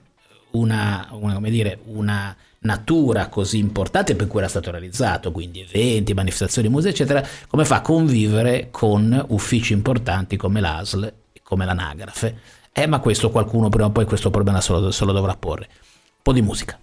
una, 0.51 1.07
una, 1.11 1.39
dire, 1.41 1.79
una 1.85 2.35
natura 2.59 3.27
così 3.27 3.59
importante 3.59 4.15
per 4.15 4.25
cui 4.25 4.39
era 4.39 4.47
stato 4.47 4.71
realizzato, 4.71 5.31
quindi 5.31 5.61
eventi, 5.61 6.15
manifestazioni, 6.15 6.69
musei, 6.69 6.91
eccetera, 6.91 7.23
come 7.47 7.65
fa 7.65 7.75
a 7.75 7.81
convivere 7.81 8.69
con 8.71 9.23
uffici 9.29 9.73
importanti 9.73 10.37
come 10.37 10.59
l'ASL 10.61 11.13
e 11.31 11.41
come 11.43 11.65
l'anagrafe 11.65 12.63
eh, 12.77 12.87
ma 12.87 12.99
questo 12.99 13.31
qualcuno 13.31 13.69
prima 13.69 13.85
o 13.85 13.89
poi 13.91 14.03
questo 14.03 14.29
problema 14.29 14.59
se 14.59 14.73
lo, 14.73 14.91
se 14.91 15.05
lo 15.05 15.13
dovrà 15.13 15.33
porre. 15.37 15.69
Un 15.71 16.21
po' 16.21 16.33
di 16.33 16.41
musica. 16.41 16.77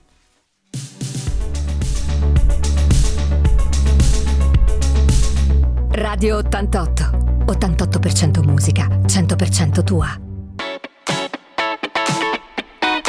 Radio 5.90 6.38
88. 6.38 7.44
88% 7.44 8.42
musica, 8.42 8.86
100% 8.86 9.84
tua. 9.84 10.18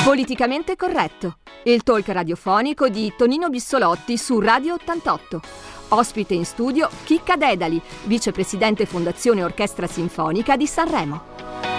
Politicamente 0.03 0.75
corretto. 0.75 1.37
Il 1.63 1.83
talk 1.83 2.09
radiofonico 2.09 2.89
di 2.89 3.13
Tonino 3.17 3.47
Bissolotti 3.47 4.17
su 4.17 4.41
Radio 4.41 4.73
88. 4.73 5.41
Ospite 5.89 6.33
in 6.33 6.43
studio 6.43 6.89
Chicca 7.05 7.37
Dedali, 7.37 7.81
vicepresidente 8.03 8.85
Fondazione 8.85 9.41
Orchestra 9.41 9.87
Sinfonica 9.87 10.57
di 10.57 10.67
Sanremo. 10.67 11.72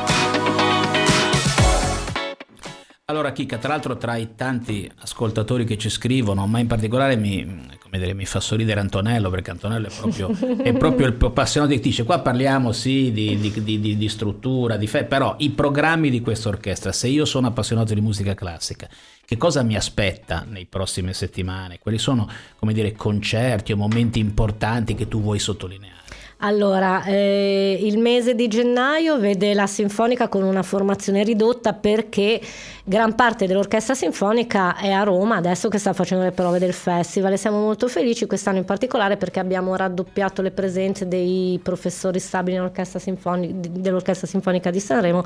Allora 3.07 3.33
Chicca, 3.33 3.59
tra 3.59 3.69
l'altro 3.69 3.99
tra 3.99 4.17
i 4.17 4.35
tanti 4.35 4.91
ascoltatori 5.01 5.67
che 5.67 5.77
ci 5.77 5.91
scrivono, 5.91 6.47
ma 6.47 6.59
in 6.59 6.67
particolare 6.67 7.17
mi, 7.17 7.69
dire, 7.91 8.15
mi 8.15 8.25
fa 8.25 8.41
sorridere 8.41 8.81
Antonello, 8.81 9.29
perché 9.29 9.51
Antonello 9.51 9.89
è 9.89 9.93
proprio, 9.95 10.31
è 10.63 10.73
proprio 10.73 11.07
il 11.09 11.17
appassionato 11.21 11.75
che 11.75 11.81
dice, 11.81 12.05
qua 12.05 12.21
parliamo 12.21 12.73
sì 12.73 13.13
di, 13.13 13.37
di, 13.37 13.63
di, 13.63 13.99
di 13.99 14.09
struttura, 14.09 14.79
fe- 14.87 15.05
però 15.05 15.35
i 15.41 15.51
programmi 15.51 16.09
di 16.09 16.23
questa 16.23 16.49
orchestra, 16.49 16.93
se 16.93 17.09
io 17.09 17.27
sono 17.27 17.49
appassionato 17.49 17.93
di 17.93 18.01
musica 18.01 18.33
classica, 18.33 18.89
che 19.23 19.37
cosa 19.37 19.63
mi 19.63 19.77
aspetta 19.77 20.47
nei 20.49 20.65
prossime 20.65 21.13
settimane? 21.13 21.79
Quali 21.79 21.99
sono, 21.99 22.27
come 22.59 22.73
dire, 22.73 22.93
concerti 22.93 23.73
o 23.73 23.77
momenti 23.77 24.19
importanti 24.19 24.95
che 24.95 25.09
tu 25.09 25.21
vuoi 25.21 25.39
sottolineare? 25.39 26.01
Allora, 26.39 27.05
eh, 27.05 27.79
il 27.81 27.99
mese 27.99 28.35
di 28.35 28.49
gennaio 28.49 29.19
vede 29.19 29.55
la 29.55 29.67
sinfonica 29.67 30.29
con 30.29 30.43
una 30.43 30.63
formazione 30.63 31.23
ridotta 31.23 31.73
perché 31.73 32.41
gran 32.85 33.15
parte 33.15 33.47
dell'orchestra 33.47 33.95
sinfonica 33.95 34.77
è 34.77 34.91
a 34.91 35.05
Roma 35.05 35.37
adesso 35.37 35.69
che 35.69 35.79
sta 35.79 35.93
facendo 35.93 36.25
le 36.25 36.33
prove 36.33 36.59
del 36.59 36.75
festival 36.75 37.33
e 37.33 37.37
siamo 37.37 37.61
molto 37.61 37.89
felici 37.89 38.27
quest'anno 38.27 38.59
in 38.59 38.65
particolare 38.65 39.17
perché 39.17 39.41
abbiamo 39.41 39.75
raddoppiato 39.75 40.43
le 40.43 40.51
presenze 40.51 41.09
dei 41.09 41.59
professori 41.63 42.19
stabili 42.19 42.59
dell'orchestra 42.59 44.27
sinfonica 44.27 44.71
di 44.71 44.81
Sanremo. 44.81 45.25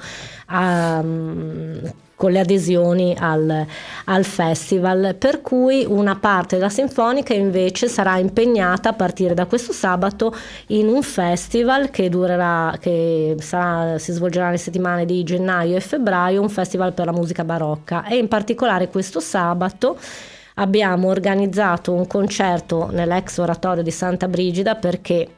Um, 0.51 1.93
con 2.19 2.33
le 2.33 2.41
adesioni 2.41 3.17
al, 3.17 3.65
al, 4.07 4.25
festival, 4.25 5.15
per 5.17 5.41
cui 5.41 5.87
una 5.89 6.17
parte 6.17 6.57
della 6.57 6.69
sinfonica 6.69 7.33
invece 7.33 7.87
sarà 7.87 8.19
impegnata 8.19 8.89
a 8.89 8.93
partire 8.93 9.35
da 9.35 9.47
questo 9.47 9.73
sabato 9.73 10.35
in 10.69 10.89
un 10.89 11.01
festival 11.03 11.91
che 11.91 12.09
durerà, 12.09 12.77
che 12.81 13.37
sarà, 13.39 13.99
si 13.99 14.11
svolgerà 14.11 14.47
nelle 14.47 14.59
settimane 14.59 15.07
di 15.07 15.23
gennaio 15.23 15.77
e 15.77 15.81
febbraio, 15.81 16.43
un 16.43 16.49
festival 16.49 16.93
per 16.93 17.07
la 17.07 17.13
musica 17.13 17.45
barocca. 17.45 18.05
E 18.05 18.17
in 18.17 18.27
particolare 18.27 18.89
questo 18.89 19.21
sabato 19.21 19.97
abbiamo 20.55 21.07
organizzato 21.07 21.93
un 21.93 22.09
concerto 22.09 22.89
nell'ex 22.91 23.39
oratorio 23.39 23.85
di 23.85 23.93
Santa 23.93 24.27
Brigida 24.27 24.75
perché 24.75 25.29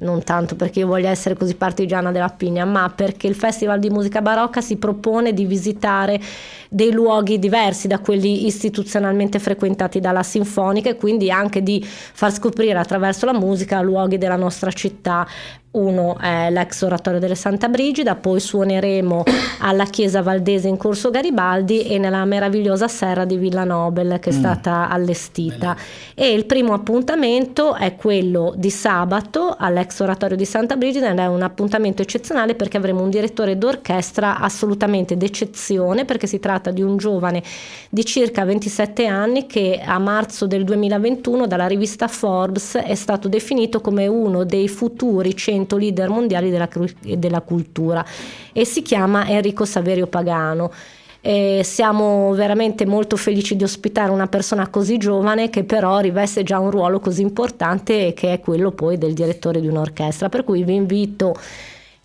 non 0.00 0.22
tanto 0.22 0.56
perché 0.56 0.80
io 0.80 0.86
voglia 0.86 1.10
essere 1.10 1.36
così 1.36 1.54
partigiana 1.54 2.12
della 2.12 2.28
Pigna, 2.28 2.64
ma 2.64 2.90
perché 2.94 3.26
il 3.26 3.34
Festival 3.34 3.78
di 3.78 3.90
Musica 3.90 4.22
Barocca 4.22 4.60
si 4.60 4.76
propone 4.76 5.32
di 5.32 5.44
visitare 5.44 6.20
dei 6.68 6.92
luoghi 6.92 7.38
diversi 7.38 7.86
da 7.86 7.98
quelli 7.98 8.46
istituzionalmente 8.46 9.38
frequentati 9.38 10.00
dalla 10.00 10.22
Sinfonica 10.22 10.90
e 10.90 10.96
quindi 10.96 11.30
anche 11.30 11.62
di 11.62 11.82
far 11.84 12.32
scoprire 12.32 12.78
attraverso 12.78 13.26
la 13.26 13.34
musica 13.34 13.80
luoghi 13.80 14.18
della 14.18 14.36
nostra 14.36 14.70
città 14.72 15.26
uno 15.74 16.16
è 16.18 16.50
l'ex 16.50 16.82
oratorio 16.82 17.18
delle 17.18 17.34
Santa 17.34 17.68
Brigida, 17.68 18.14
poi 18.14 18.40
suoneremo 18.40 19.24
alla 19.60 19.84
chiesa 19.84 20.22
valdese 20.22 20.68
in 20.68 20.76
Corso 20.76 21.10
Garibaldi 21.10 21.82
e 21.86 21.98
nella 21.98 22.24
meravigliosa 22.24 22.88
serra 22.88 23.24
di 23.24 23.36
Villa 23.36 23.64
Nobel 23.64 24.18
che 24.20 24.30
è 24.30 24.34
mm. 24.34 24.38
stata 24.38 24.88
allestita. 24.88 25.74
Bene. 25.74 25.86
E 26.14 26.32
il 26.32 26.46
primo 26.46 26.74
appuntamento 26.74 27.74
è 27.74 27.96
quello 27.96 28.54
di 28.56 28.70
sabato 28.70 29.54
all'ex 29.58 29.98
oratorio 30.00 30.36
di 30.36 30.44
Santa 30.44 30.76
Brigida 30.76 31.10
ed 31.10 31.18
è 31.18 31.26
un 31.26 31.42
appuntamento 31.42 32.02
eccezionale 32.02 32.54
perché 32.54 32.76
avremo 32.76 33.02
un 33.02 33.10
direttore 33.10 33.58
d'orchestra 33.58 34.38
assolutamente 34.38 35.16
d'eccezione 35.16 36.04
perché 36.04 36.26
si 36.26 36.38
tratta 36.38 36.70
di 36.70 36.82
un 36.82 36.96
giovane 36.96 37.42
di 37.88 38.04
circa 38.04 38.44
27 38.44 39.06
anni 39.06 39.46
che 39.46 39.80
a 39.84 39.98
marzo 39.98 40.46
del 40.46 40.64
2021 40.64 41.46
dalla 41.46 41.66
rivista 41.66 42.06
Forbes 42.06 42.76
è 42.76 42.94
stato 42.94 43.28
definito 43.28 43.80
come 43.80 44.06
uno 44.06 44.44
dei 44.44 44.68
futuri 44.68 45.34
centri 45.36 45.63
100 45.64 45.76
leader 45.76 46.08
mondiali 46.08 46.50
della, 46.50 46.68
della 47.16 47.40
cultura 47.40 48.04
e 48.52 48.64
si 48.64 48.82
chiama 48.82 49.28
Enrico 49.28 49.64
Saverio 49.64 50.06
Pagano. 50.06 50.70
E 51.26 51.62
siamo 51.64 52.34
veramente 52.34 52.84
molto 52.84 53.16
felici 53.16 53.56
di 53.56 53.64
ospitare 53.64 54.10
una 54.10 54.26
persona 54.26 54.68
così 54.68 54.98
giovane 54.98 55.48
che 55.48 55.64
però 55.64 56.00
riveste 56.00 56.42
già 56.42 56.58
un 56.58 56.70
ruolo 56.70 57.00
così 57.00 57.22
importante 57.22 58.12
che 58.12 58.34
è 58.34 58.40
quello 58.40 58.72
poi 58.72 58.98
del 58.98 59.14
direttore 59.14 59.62
di 59.62 59.66
un'orchestra. 59.66 60.28
Per 60.28 60.44
cui 60.44 60.64
vi 60.64 60.74
invito 60.74 61.34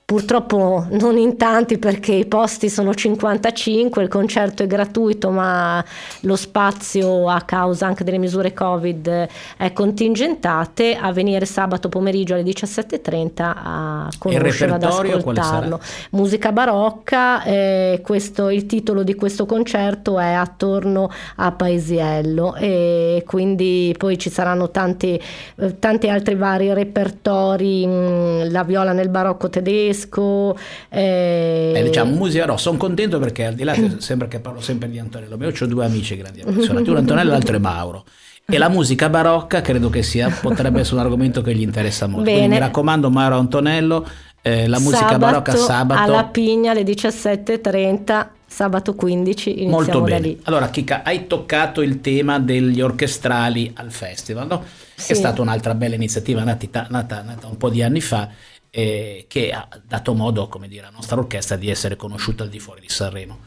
purtroppo 0.09 0.87
non 0.89 1.17
in 1.17 1.37
tanti 1.37 1.77
perché 1.77 2.13
i 2.13 2.25
posti 2.25 2.67
sono 2.67 2.95
55, 2.95 4.01
il 4.01 4.09
concerto 4.09 4.63
è 4.63 4.65
gratuito 4.65 5.29
ma 5.29 5.85
lo 6.21 6.35
spazio 6.35 7.29
a 7.29 7.41
causa 7.41 7.85
anche 7.85 8.03
delle 8.03 8.17
misure 8.17 8.51
Covid 8.51 9.27
è 9.55 9.71
contingentate, 9.71 10.95
a 10.95 11.11
venire 11.11 11.45
sabato 11.45 11.89
pomeriggio 11.89 12.33
alle 12.33 12.41
17.30 12.41 13.31
a 13.37 14.09
conoscerlo, 14.17 14.73
ad 14.73 14.83
ascoltarlo. 14.83 15.79
Musica 16.09 16.51
barocca, 16.51 17.43
eh, 17.43 18.01
questo, 18.03 18.49
il 18.49 18.65
titolo 18.65 19.03
di 19.03 19.13
questo 19.13 19.45
concerto 19.45 20.17
è 20.17 20.31
Attorno 20.31 21.11
a 21.35 21.51
Paesiello 21.51 22.55
e 22.55 23.23
quindi 23.27 23.93
poi 23.95 24.17
ci 24.17 24.31
saranno 24.31 24.71
tanti, 24.71 25.21
eh, 25.57 25.77
tanti 25.77 26.09
altri 26.09 26.33
vari 26.33 26.73
repertori, 26.73 27.85
mh, 27.85 28.49
la 28.49 28.63
viola 28.63 28.91
nel 28.91 29.09
barocco 29.09 29.51
tedesco. 29.51 29.97
Eh... 30.07 31.73
Eh, 31.75 31.83
diciamo 31.83 32.15
musica, 32.15 32.45
no, 32.45 32.57
sono 32.57 32.77
contento 32.77 33.19
perché 33.19 33.45
al 33.45 33.55
di 33.55 33.63
là 33.63 33.75
sembra 33.99 34.27
che 34.27 34.39
parlo 34.39 34.61
sempre 34.61 34.89
di 34.89 34.99
Antonello, 34.99 35.37
io 35.39 35.53
ho 35.59 35.65
due 35.65 35.85
amici 35.85 36.15
grandi 36.15 36.41
appassionati, 36.41 36.89
uno 36.89 36.99
Antonello 36.99 37.29
e 37.29 37.33
l'altro 37.33 37.55
è 37.55 37.59
Mauro. 37.59 38.05
E 38.51 38.57
la 38.57 38.69
musica 38.69 39.09
barocca 39.09 39.61
credo 39.61 39.91
che 39.91 40.01
sia, 40.01 40.27
potrebbe 40.41 40.79
essere 40.79 40.95
un 40.95 41.03
argomento 41.03 41.41
che 41.41 41.53
gli 41.53 41.61
interessa 41.61 42.07
molto. 42.07 42.23
Bene. 42.23 42.37
Quindi 42.37 42.55
mi 42.55 42.59
raccomando, 42.59 43.11
Mauro 43.11 43.37
Antonello, 43.37 44.07
eh, 44.41 44.67
la 44.67 44.79
musica 44.79 45.09
sabato, 45.09 45.19
barocca 45.19 45.55
sabato. 45.55 46.01
Alla 46.01 46.23
Pigna 46.25 46.71
alle 46.71 46.81
17.30 46.81 48.27
sabato 48.47 48.95
15 48.95 49.49
iniziamo 49.49 49.75
Molto 49.75 50.01
bene. 50.01 50.19
lì. 50.19 50.39
Allora 50.43 50.69
Kika, 50.69 51.03
hai 51.03 51.27
toccato 51.27 51.81
il 51.81 52.01
tema 52.01 52.39
degli 52.39 52.81
orchestrali 52.81 53.71
al 53.75 53.91
festival, 53.91 54.47
no? 54.47 54.63
Sì. 54.95 55.11
È 55.11 55.15
stata 55.15 55.41
un'altra 55.41 55.75
bella 55.75 55.95
iniziativa 55.95 56.43
nata, 56.43 56.87
nata, 56.89 57.21
nata 57.21 57.47
un 57.47 57.57
po' 57.57 57.69
di 57.69 57.83
anni 57.83 58.01
fa 58.01 58.29
eh, 58.69 59.25
che 59.27 59.51
ha 59.51 59.67
dato 59.85 60.13
modo, 60.13 60.47
come 60.47 60.67
dire, 60.67 60.85
alla 60.87 60.95
nostra 60.95 61.17
orchestra 61.17 61.55
di 61.55 61.69
essere 61.69 61.95
conosciuta 61.95 62.43
al 62.43 62.49
di 62.49 62.59
fuori 62.59 62.81
di 62.81 62.89
Sanremo. 62.89 63.39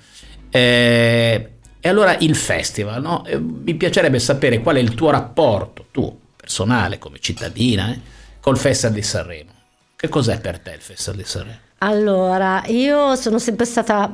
Eh, 0.51 1.51
e 1.81 1.89
allora 1.89 2.17
il 2.19 2.37
festival, 2.37 3.03
no? 3.03 3.25
eh, 3.27 3.39
mi 3.39 3.75
piacerebbe 3.75 4.19
sapere 4.19 4.61
qual 4.61 4.77
è 4.77 4.81
il 4.81 4.95
tuo 4.95 5.11
rapporto, 5.11 5.87
tuo 5.91 6.17
personale 6.37 6.99
come 6.99 7.19
cittadina, 7.19 7.93
eh, 7.93 8.01
col 8.41 8.59
Festival 8.59 8.95
di 8.95 9.03
Sanremo. 9.03 9.51
Che 9.97 10.09
cos'è 10.09 10.41
per 10.41 10.59
te 10.59 10.73
il 10.73 10.81
Festival 10.81 11.19
di 11.19 11.25
Sanremo? 11.25 11.59
Allora, 11.79 12.63
io 12.67 13.17
sono 13.17 13.39
sempre 13.39 13.67
stata 13.67 14.09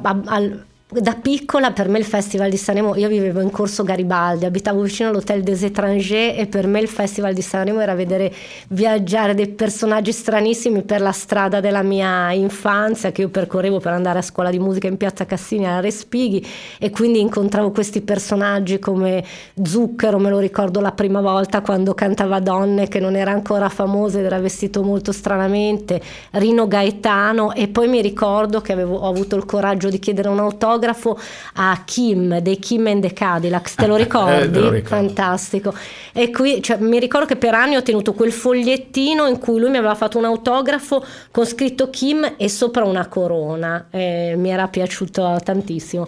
da 0.90 1.12
piccola 1.12 1.72
per 1.72 1.87
me 1.90 1.98
il 1.98 2.05
Festival 2.07 2.48
di 2.48 2.57
Sanremo, 2.57 2.96
io 2.96 3.09
vivevo 3.09 3.40
in 3.40 3.51
Corso 3.51 3.83
Garibaldi, 3.83 4.46
abitavo 4.46 4.81
vicino 4.81 5.11
all'Hotel 5.11 5.42
des 5.42 5.64
Étrangers 5.64 6.38
e 6.38 6.46
per 6.46 6.66
me 6.66 6.81
il 6.81 6.88
Festival 6.88 7.35
di 7.35 7.42
Sanremo 7.42 7.81
era 7.81 7.94
vedere 7.94 8.33
viaggiare 8.68 9.35
dei 9.35 9.48
personaggi 9.48 10.12
stranissimi 10.12 10.81
per 10.85 11.03
la 11.03 11.12
strada 11.12 11.61
della 11.61 11.83
mia 11.83 12.33
infanzia 12.33 13.12
che 13.12 13.20
io 13.20 13.29
percorrevo 13.29 13.81
per 13.81 13.92
andare 13.92 14.20
a 14.20 14.22
scuola 14.22 14.48
di 14.48 14.59
musica 14.59 14.87
in 14.87 14.96
Piazza 14.96 15.27
Cassini 15.27 15.66
a 15.66 15.81
Respighi 15.81 16.42
e 16.79 16.88
quindi 16.88 17.20
incontravo 17.20 17.70
questi 17.70 18.01
personaggi 18.01 18.79
come 18.79 19.22
Zucchero, 19.62 20.18
me 20.18 20.31
lo 20.31 20.38
ricordo 20.38 20.81
la 20.81 20.92
prima 20.92 21.20
volta 21.20 21.61
quando 21.61 21.92
cantava 21.92 22.40
Donne 22.40 22.88
che 22.88 22.98
non 22.98 23.14
era 23.14 23.31
ancora 23.31 23.68
famosa 23.68 24.20
ed 24.20 24.24
era 24.24 24.38
vestito 24.38 24.83
molto 24.83 25.12
stranamente, 25.12 26.01
Rino 26.31 26.66
Gaetano 26.66 27.53
e 27.53 27.68
poi 27.68 27.88
mi 27.88 28.01
ricordo 28.01 28.62
che 28.62 28.72
avevo, 28.72 28.96
ho 28.96 29.09
avuto 29.11 29.37
il 29.37 29.44
coraggio 29.44 29.90
di 29.90 29.98
chiedere 29.98 30.31
un 30.31 30.38
autografo 30.38 30.77
autografo 30.79 31.19
a 31.55 31.83
Kim 31.85 32.38
dei 32.38 32.59
Kim 32.59 32.87
and 32.87 33.03
the 33.03 33.12
Cadillacs, 33.12 33.75
te 33.75 33.87
lo 33.87 33.95
ah, 33.97 33.99
ricordi? 33.99 34.59
Eh, 34.59 34.71
lo 34.71 34.81
Fantastico. 34.85 35.75
E 36.12 36.31
qui 36.31 36.62
cioè, 36.62 36.79
mi 36.79 36.99
ricordo 36.99 37.27
che 37.27 37.37
per 37.37 37.55
anni 37.55 37.77
ho 37.77 37.83
tenuto 37.83 38.12
quel 38.12 38.33
fogliettino 38.33 39.27
in 39.27 39.38
cui 39.38 39.59
lui 39.61 39.71
mi 39.71 39.77
aveva 39.77 39.95
fatto 39.95 40.19
un 40.19 40.25
autografo 40.25 41.05
con 41.31 41.45
scritto 41.45 41.91
Kim 41.91 42.35
e 42.37 42.49
sopra 42.49 42.85
una 42.85 43.07
corona. 43.09 43.87
Eh, 43.91 44.35
mi 44.37 44.51
era 44.51 44.69
piaciuto 44.69 45.38
tantissimo. 45.43 46.07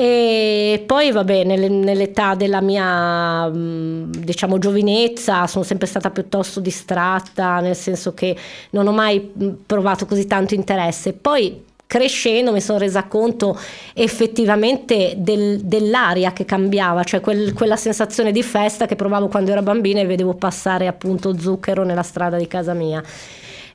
E 0.00 0.84
poi, 0.86 1.10
vabbè, 1.10 1.42
nell'età 1.42 2.36
della 2.36 2.60
mia, 2.60 3.50
diciamo, 3.52 4.56
giovinezza 4.58 5.48
sono 5.48 5.64
sempre 5.64 5.88
stata 5.88 6.10
piuttosto 6.10 6.60
distratta, 6.60 7.58
nel 7.58 7.74
senso 7.74 8.14
che 8.14 8.36
non 8.70 8.86
ho 8.86 8.92
mai 8.92 9.32
provato 9.66 10.06
così 10.06 10.24
tanto 10.28 10.54
interesse. 10.54 11.14
Poi 11.14 11.64
crescendo 11.88 12.52
mi 12.52 12.60
sono 12.60 12.78
resa 12.78 13.04
conto 13.04 13.58
effettivamente 13.94 15.14
del, 15.16 15.60
dell'aria 15.62 16.34
che 16.34 16.44
cambiava, 16.44 17.02
cioè 17.02 17.20
quel, 17.20 17.54
quella 17.54 17.76
sensazione 17.76 18.30
di 18.30 18.42
festa 18.42 18.84
che 18.84 18.94
provavo 18.94 19.28
quando 19.28 19.52
ero 19.52 19.62
bambina 19.62 20.00
e 20.00 20.06
vedevo 20.06 20.34
passare 20.34 20.86
appunto 20.86 21.36
zucchero 21.38 21.84
nella 21.84 22.02
strada 22.02 22.36
di 22.36 22.46
casa 22.46 22.74
mia. 22.74 23.02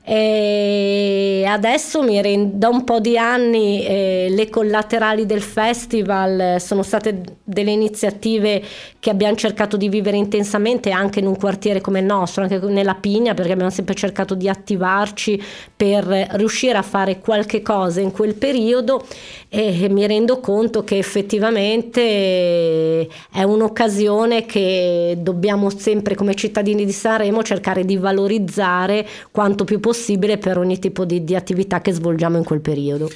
E 0.06 1.46
adesso 1.48 2.02
mi 2.02 2.20
rendo, 2.20 2.58
da 2.58 2.68
un 2.68 2.84
po' 2.84 3.00
di 3.00 3.16
anni 3.16 3.86
eh, 3.86 4.26
le 4.28 4.50
collaterali 4.50 5.24
del 5.24 5.40
festival 5.40 6.56
sono 6.60 6.82
state 6.82 7.22
delle 7.42 7.70
iniziative 7.70 8.62
che 9.00 9.08
abbiamo 9.08 9.34
cercato 9.34 9.78
di 9.78 9.88
vivere 9.88 10.18
intensamente 10.18 10.90
anche 10.90 11.20
in 11.20 11.26
un 11.26 11.38
quartiere 11.38 11.80
come 11.80 12.00
il 12.00 12.04
nostro, 12.04 12.42
anche 12.42 12.58
nella 12.58 12.96
Pigna, 12.96 13.32
perché 13.32 13.52
abbiamo 13.52 13.70
sempre 13.70 13.94
cercato 13.94 14.34
di 14.34 14.46
attivarci 14.46 15.42
per 15.74 16.04
riuscire 16.32 16.76
a 16.76 16.82
fare 16.82 17.20
qualche 17.20 17.62
cosa 17.62 18.02
in 18.02 18.12
quel 18.12 18.34
periodo. 18.34 19.06
E 19.48 19.88
mi 19.88 20.06
rendo 20.06 20.38
conto 20.40 20.84
che 20.84 20.98
effettivamente 20.98 23.08
è 23.32 23.42
un'occasione 23.42 24.44
che 24.44 25.16
dobbiamo 25.18 25.70
sempre 25.70 26.14
come 26.14 26.34
cittadini 26.34 26.84
di 26.84 26.92
Sanremo 26.92 27.42
cercare 27.42 27.86
di 27.86 27.96
valorizzare 27.96 29.08
quanto 29.30 29.64
più 29.64 29.80
possibile 29.80 29.92
possibile 29.94 30.38
per 30.38 30.58
ogni 30.58 30.80
tipo 30.80 31.04
di, 31.04 31.22
di 31.22 31.36
attività 31.36 31.80
che 31.80 31.92
svolgiamo 31.92 32.36
in 32.36 32.42
quel 32.42 32.60
periodo. 32.60 33.08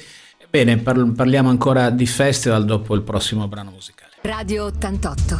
Bene, 0.49 0.77
parliamo 0.77 1.49
ancora 1.49 1.89
di 1.89 2.05
festival 2.05 2.63
dopo 2.63 2.95
il 2.95 3.01
prossimo 3.01 3.49
brano 3.49 3.71
musicale. 3.71 4.13
Radio 4.21 4.65
88. 4.65 5.37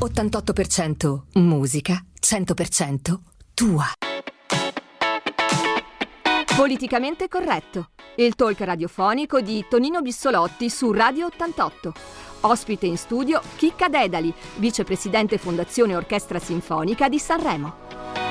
88% 0.00 1.20
musica, 1.34 2.02
100% 2.18 3.18
tua. 3.52 3.84
Politicamente 6.56 7.28
corretto. 7.28 7.90
Il 8.16 8.34
talk 8.34 8.60
radiofonico 8.60 9.40
di 9.40 9.64
Tonino 9.68 10.00
Bissolotti 10.00 10.70
su 10.70 10.90
Radio 10.90 11.26
88. 11.26 11.92
Ospite 12.40 12.86
in 12.86 12.96
studio 12.96 13.40
Chicca 13.56 13.88
Dedali, 13.88 14.32
vicepresidente 14.56 15.38
Fondazione 15.38 15.94
Orchestra 15.94 16.38
Sinfonica 16.38 17.08
di 17.08 17.18
Sanremo. 17.18 18.21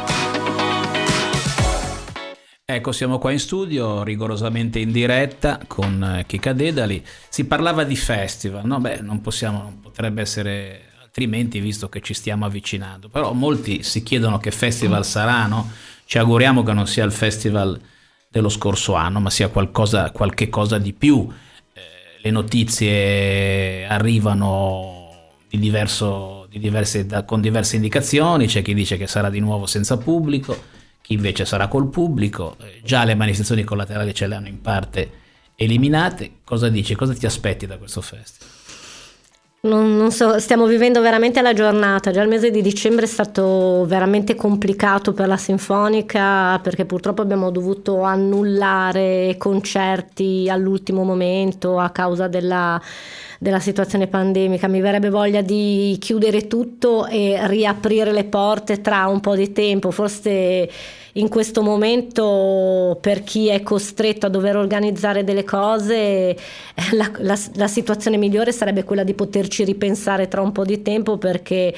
Ecco, 2.74 2.94
siamo 2.94 3.20
qua 3.20 3.34
in 3.34 3.40
studio, 3.40 4.02
rigorosamente 4.02 4.80
in 4.80 4.94
diretta 4.94 5.60
con 5.68 6.02
eh, 6.02 6.26
Chicca 6.26 6.54
Dedali. 6.54 7.06
Si 7.28 7.44
parlava 7.44 7.84
di 7.84 7.98
festival, 7.98 8.66
no? 8.66 8.80
Beh, 8.80 9.02
non 9.02 9.20
possiamo, 9.20 9.62
non 9.62 9.82
potrebbe 9.82 10.22
essere 10.22 10.84
altrimenti 11.04 11.60
visto 11.60 11.90
che 11.90 12.00
ci 12.00 12.14
stiamo 12.14 12.46
avvicinando. 12.46 13.10
Però 13.10 13.34
molti 13.34 13.84
si 13.84 14.04
chiedono 14.04 14.38
che 14.38 14.52
festival 14.52 15.06
sarà, 15.06 15.48
no? 15.48 15.70
Ci 16.06 16.18
auguriamo 16.18 16.64
che 16.64 16.72
non 16.72 16.88
sia 16.88 17.04
il 17.04 17.12
festival 17.12 17.78
dello 18.30 18.48
scorso 18.48 18.94
anno, 18.94 19.20
ma 19.20 19.30
sia 19.30 19.50
qualcosa, 19.50 20.12
qualche 20.12 20.48
cosa 20.48 20.78
di 20.78 20.94
più. 20.94 21.28
Eh, 21.74 21.82
le 22.22 22.32
notizie 22.32 23.86
arrivano 23.86 25.10
di 25.50 25.60
diverso, 25.60 26.48
di 26.50 26.58
diverse, 26.58 27.06
da, 27.06 27.26
con 27.26 27.42
diverse 27.42 27.76
indicazioni, 27.76 28.48
c'è 28.48 28.62
chi 28.62 28.74
dice 28.74 28.96
che 28.96 29.08
sarà 29.08 29.30
di 29.30 29.42
nuovo 29.42 29.66
senza 29.66 29.98
pubblico 29.98 30.80
chi 31.02 31.14
invece 31.14 31.46
sarà 31.46 31.68
col 31.68 31.90
pubblico, 31.90 32.56
eh, 32.62 32.82
già 32.84 33.04
le 33.04 33.16
manifestazioni 33.16 33.64
collaterali 33.64 34.14
ce 34.14 34.28
le 34.28 34.36
hanno 34.36 34.48
in 34.48 34.62
parte 34.62 35.12
eliminate. 35.56 36.32
Cosa 36.44 36.70
dici? 36.70 36.96
Cosa 36.96 37.14
ti 37.14 37.26
aspetti 37.26 37.66
da 37.66 37.78
questo 37.78 38.02
festival? 38.02 38.61
Non, 39.64 39.96
non, 39.96 40.12
so, 40.12 40.40
stiamo 40.40 40.66
vivendo 40.66 41.02
veramente 41.02 41.40
la 41.40 41.54
giornata. 41.54 42.10
Già 42.10 42.24
il 42.24 42.28
mese 42.28 42.50
di 42.50 42.64
dicembre 42.64 43.06
è 43.06 43.08
stato 43.08 43.86
veramente 43.86 44.34
complicato 44.34 45.14
per 45.14 45.28
la 45.28 45.38
Sinfonica 45.38 46.60
perché 46.64 46.86
purtroppo 46.86 47.22
abbiamo 47.22 47.52
dovuto 47.52 48.02
annullare 48.02 49.36
concerti 49.38 50.50
all'ultimo 50.50 51.04
momento 51.04 51.78
a 51.78 51.92
causa 51.92 52.28
della, 52.28 52.82
della 53.38 53.60
situazione 53.60 54.08
pandemica. 54.08 54.68
Mi 54.68 54.82
verrebbe 54.82 55.12
voglia 55.12 55.42
di 55.42 55.96
chiudere 56.00 56.48
tutto 56.48 57.06
e 57.06 57.38
riaprire 57.46 58.12
le 58.12 58.24
porte 58.24 58.82
tra 58.82 59.06
un 59.06 59.20
po' 59.20 59.36
di 59.36 59.52
tempo. 59.52 59.92
Forse 59.92 60.68
in 61.14 61.30
questo 61.30 61.62
momento 61.62 62.98
per 63.02 63.24
chi 63.24 63.48
è 63.48 63.62
costretto 63.64 64.28
a 64.28 64.30
dover 64.30 64.56
organizzare 64.56 65.24
delle 65.24 65.44
cose 65.44 65.96
eh, 65.96 66.38
la, 66.94 67.12
la, 67.18 67.38
la 67.56 67.68
situazione 67.68 68.18
migliore 68.18 68.52
sarebbe 68.52 68.84
quella 68.84 69.04
di 69.04 69.14
poterci 69.14 69.64
ripensare 69.64 70.28
tra 70.28 70.42
un 70.42 70.52
po' 70.52 70.64
di 70.64 70.82
tempo 70.82 71.18
perché 71.18 71.74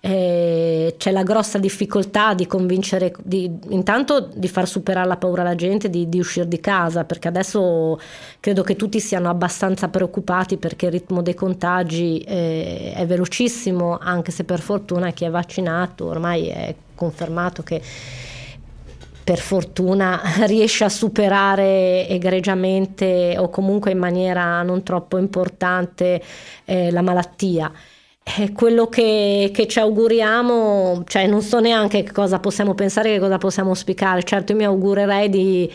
eh, 0.00 0.94
c'è 0.96 1.10
la 1.10 1.24
grossa 1.24 1.58
difficoltà 1.58 2.32
di 2.32 2.46
convincere, 2.46 3.12
di, 3.22 3.50
intanto 3.70 4.30
di 4.32 4.46
far 4.46 4.68
superare 4.68 5.08
la 5.08 5.16
paura 5.16 5.42
alla 5.42 5.56
gente 5.56 5.90
di, 5.90 6.08
di, 6.08 6.20
uscire 6.20 6.46
di 6.46 6.60
casa, 6.60 7.04
perché 7.04 7.28
adesso 7.28 7.98
credo 8.38 8.62
che 8.62 8.76
tutti 8.76 9.00
siano 9.00 9.28
abbastanza 9.28 9.88
preoccupati 9.88 10.56
perché 10.56 10.86
il 10.86 10.92
ritmo 10.92 11.20
dei 11.20 11.34
contagi 11.34 12.20
eh, 12.20 12.92
è 12.94 13.06
velocissimo, 13.06 13.98
anche 14.00 14.30
se 14.30 14.44
per 14.44 14.60
fortuna 14.60 15.10
chi 15.10 15.24
è 15.24 15.30
vaccinato 15.30 16.06
ormai 16.06 16.46
è 16.46 16.74
confermato 16.94 17.62
che 17.62 17.82
per 19.28 19.40
fortuna 19.40 20.22
riesce 20.46 20.84
a 20.84 20.88
superare 20.88 22.08
egregiamente 22.08 23.34
o 23.36 23.50
comunque 23.50 23.90
in 23.90 23.98
maniera 23.98 24.62
non 24.62 24.82
troppo 24.82 25.18
importante 25.18 26.22
eh, 26.64 26.90
la 26.90 27.02
malattia. 27.02 27.70
Eh, 28.36 28.52
quello 28.52 28.88
che, 28.88 29.50
che, 29.54 29.66
ci 29.66 29.78
auguriamo, 29.78 31.02
cioè 31.06 31.26
non 31.26 31.40
so 31.40 31.60
neanche 31.60 32.02
che 32.02 32.12
cosa 32.12 32.38
possiamo 32.38 32.74
pensare, 32.74 33.12
che 33.12 33.18
cosa 33.18 33.38
possiamo 33.38 33.70
auspicare. 33.70 34.22
Certo, 34.22 34.52
io 34.52 34.58
mi 34.58 34.64
augurerei 34.64 35.30
di 35.30 35.70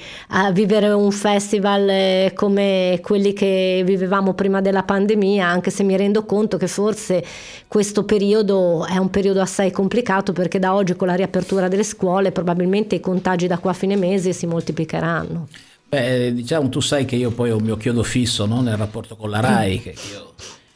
vivere 0.52 0.90
un 0.90 1.12
festival 1.12 1.90
eh, 1.90 2.32
come 2.36 3.00
quelli 3.02 3.34
che 3.34 3.82
vivevamo 3.84 4.34
prima 4.34 4.62
della 4.62 4.84
pandemia, 4.84 5.48
anche 5.48 5.72
se 5.72 5.84
mi 5.84 5.98
rendo 5.98 6.26
conto 6.26 6.58
che 6.58 6.68
forse 6.68 7.24
questo 7.68 8.04
periodo 8.04 8.86
è 8.86 8.98
un 8.98 9.10
periodo 9.10 9.42
assai 9.42 9.72
complicato 9.72 10.32
perché 10.32 10.60
da 10.60 10.76
oggi 10.76 10.96
con 10.96 11.08
la 11.08 11.16
riapertura 11.16 11.68
delle 11.68 11.84
scuole 11.84 12.32
probabilmente 12.32 12.96
i 12.96 13.00
contagi 13.00 13.48
da 13.48 13.58
qua 13.58 13.72
a 13.72 13.74
fine 13.74 13.96
mese 13.96 14.32
si 14.32 14.46
moltiplicheranno. 14.46 15.48
Beh, 15.90 16.34
diciamo, 16.34 16.70
tu 16.70 16.82
sai 16.82 17.06
che 17.06 17.16
io 17.16 17.32
poi 17.32 17.50
ho 17.52 17.58
il 17.58 17.64
mio 17.64 17.78
chiodo 17.78 18.04
fisso 18.04 18.46
no? 18.46 18.62
nel 18.62 18.78
rapporto 18.78 19.16
con 19.16 19.30
la 19.30 19.40
RAI, 19.40 19.80
che 19.80 19.96
io 20.12 20.34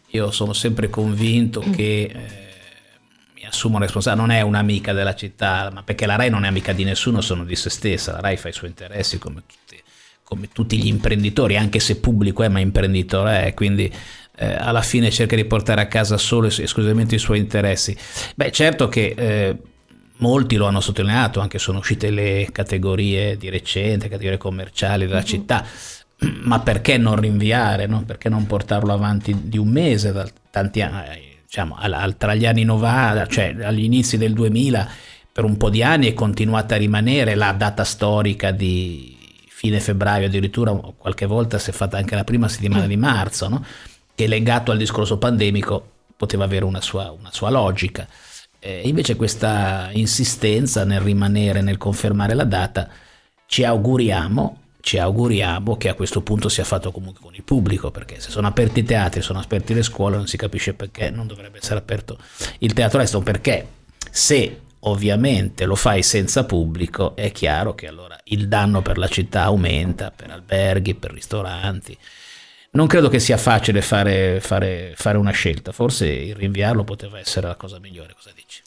io 0.07 0.31
sono 0.31 0.53
sempre 0.53 0.89
convinto 0.89 1.63
mm. 1.65 1.71
che 1.71 2.01
eh, 2.03 2.45
mi 3.35 3.45
assumo 3.45 3.77
responsabilità, 3.77 4.25
non 4.25 4.35
è 4.35 4.41
un'amica 4.41 4.93
della 4.93 5.15
città, 5.15 5.69
ma 5.73 5.83
perché 5.83 6.05
la 6.05 6.15
RAI 6.15 6.29
non 6.29 6.45
è 6.45 6.47
amica 6.47 6.73
di 6.73 6.83
nessuno, 6.83 7.21
sono 7.21 7.43
di 7.43 7.55
se 7.55 7.69
stessa, 7.69 8.13
la 8.13 8.21
RAI 8.21 8.37
fa 8.37 8.49
i 8.49 8.53
suoi 8.53 8.69
interessi 8.69 9.17
come 9.17 9.43
tutti, 9.45 9.81
come 10.23 10.49
tutti 10.51 10.77
gli 10.77 10.87
imprenditori, 10.87 11.57
anche 11.57 11.79
se 11.79 11.99
pubblico 11.99 12.43
è, 12.43 12.47
ma 12.47 12.59
imprenditore 12.59 13.45
è, 13.45 13.53
quindi 13.53 13.91
eh, 14.37 14.53
alla 14.53 14.81
fine 14.81 15.11
cerca 15.11 15.35
di 15.35 15.45
portare 15.45 15.81
a 15.81 15.87
casa 15.87 16.17
solo 16.17 16.47
e 16.47 16.63
esclusivamente 16.63 17.15
i 17.15 17.19
suoi 17.19 17.39
interessi. 17.39 17.95
Beh, 18.35 18.51
certo 18.51 18.87
che... 18.87 19.13
Eh, 19.17 19.57
molti 20.19 20.55
lo 20.55 20.65
hanno 20.65 20.81
sottolineato, 20.81 21.39
anche 21.39 21.59
sono 21.59 21.77
uscite 21.77 22.09
le 22.09 22.49
categorie 22.51 23.37
di 23.37 23.49
recente, 23.49 24.09
categorie 24.09 24.39
commerciali 24.39 25.05
della 25.05 25.17
mm-hmm. 25.17 25.25
città 25.25 25.63
ma 26.43 26.59
perché 26.59 26.97
non 26.97 27.15
rinviare, 27.15 27.85
no? 27.85 28.03
perché 28.03 28.29
non 28.29 28.47
portarlo 28.47 28.93
avanti 28.93 29.49
di 29.49 29.57
un 29.57 29.67
mese, 29.67 30.11
da 30.11 30.27
tanti 30.49 30.81
anni, 30.81 31.37
diciamo, 31.43 31.77
tra 32.17 32.33
gli 32.33 32.45
anni 32.45 32.63
90, 32.63 33.27
cioè 33.27 33.55
agli 33.61 33.83
inizi 33.83 34.17
del 34.17 34.33
2000, 34.33 34.89
per 35.31 35.43
un 35.43 35.57
po' 35.57 35.69
di 35.69 35.83
anni 35.83 36.07
è 36.07 36.13
continuata 36.13 36.75
a 36.75 36.79
rimanere 36.79 37.35
la 37.35 37.51
data 37.51 37.83
storica 37.83 38.51
di 38.51 39.15
fine 39.47 39.79
febbraio, 39.79 40.27
addirittura 40.27 40.71
qualche 40.71 41.25
volta 41.25 41.59
si 41.59 41.69
è 41.69 41.73
fatta 41.73 41.97
anche 41.97 42.15
la 42.15 42.23
prima 42.23 42.47
settimana 42.47 42.87
di 42.87 42.97
marzo, 42.97 43.47
no? 43.47 43.63
che 44.15 44.27
legato 44.27 44.71
al 44.71 44.77
discorso 44.77 45.17
pandemico 45.17 45.91
poteva 46.17 46.45
avere 46.45 46.65
una 46.65 46.81
sua, 46.81 47.11
una 47.11 47.31
sua 47.31 47.51
logica. 47.51 48.07
Eh, 48.59 48.81
invece 48.85 49.15
questa 49.15 49.89
insistenza 49.93 50.83
nel 50.83 51.01
rimanere, 51.01 51.61
nel 51.61 51.77
confermare 51.77 52.33
la 52.33 52.43
data, 52.43 52.89
ci 53.45 53.63
auguriamo 53.63 54.61
ci 54.87 54.97
auguriamo 54.99 55.75
che 55.75 55.89
a 55.89 55.95
questo 55.95 56.21
punto 56.21 56.47
sia 56.47 56.63
fatto 56.63 56.93
comunque 56.93 57.21
con 57.21 57.35
il 57.35 57.43
pubblico, 57.43 57.91
perché 57.91 58.21
se 58.21 58.29
sono 58.29 58.47
aperti 58.47 58.79
i 58.79 58.83
teatri, 58.85 59.21
sono 59.21 59.37
aperti 59.37 59.73
le 59.73 59.83
scuole, 59.83 60.15
non 60.15 60.27
si 60.27 60.37
capisce 60.37 60.73
perché 60.75 61.09
non 61.09 61.27
dovrebbe 61.27 61.57
essere 61.57 61.79
aperto 61.79 62.17
il 62.59 62.71
teatro 62.71 62.99
resto, 62.99 63.19
perché 63.19 63.67
se 64.09 64.61
ovviamente 64.79 65.65
lo 65.65 65.75
fai 65.75 66.01
senza 66.03 66.45
pubblico 66.45 67.17
è 67.17 67.33
chiaro 67.33 67.75
che 67.75 67.87
allora 67.87 68.17
il 68.25 68.47
danno 68.47 68.81
per 68.81 68.97
la 68.97 69.09
città 69.09 69.43
aumenta, 69.43 70.09
per 70.15 70.31
alberghi, 70.31 70.95
per 70.95 71.11
ristoranti. 71.11 71.97
Non 72.71 72.87
credo 72.87 73.09
che 73.09 73.19
sia 73.19 73.37
facile 73.37 73.81
fare, 73.81 74.39
fare, 74.39 74.93
fare 74.95 75.17
una 75.17 75.31
scelta, 75.31 75.73
forse 75.73 76.07
il 76.07 76.35
rinviarlo 76.35 76.85
poteva 76.85 77.19
essere 77.19 77.47
la 77.47 77.55
cosa 77.55 77.77
migliore, 77.79 78.13
cosa 78.13 78.31
dici? 78.33 78.61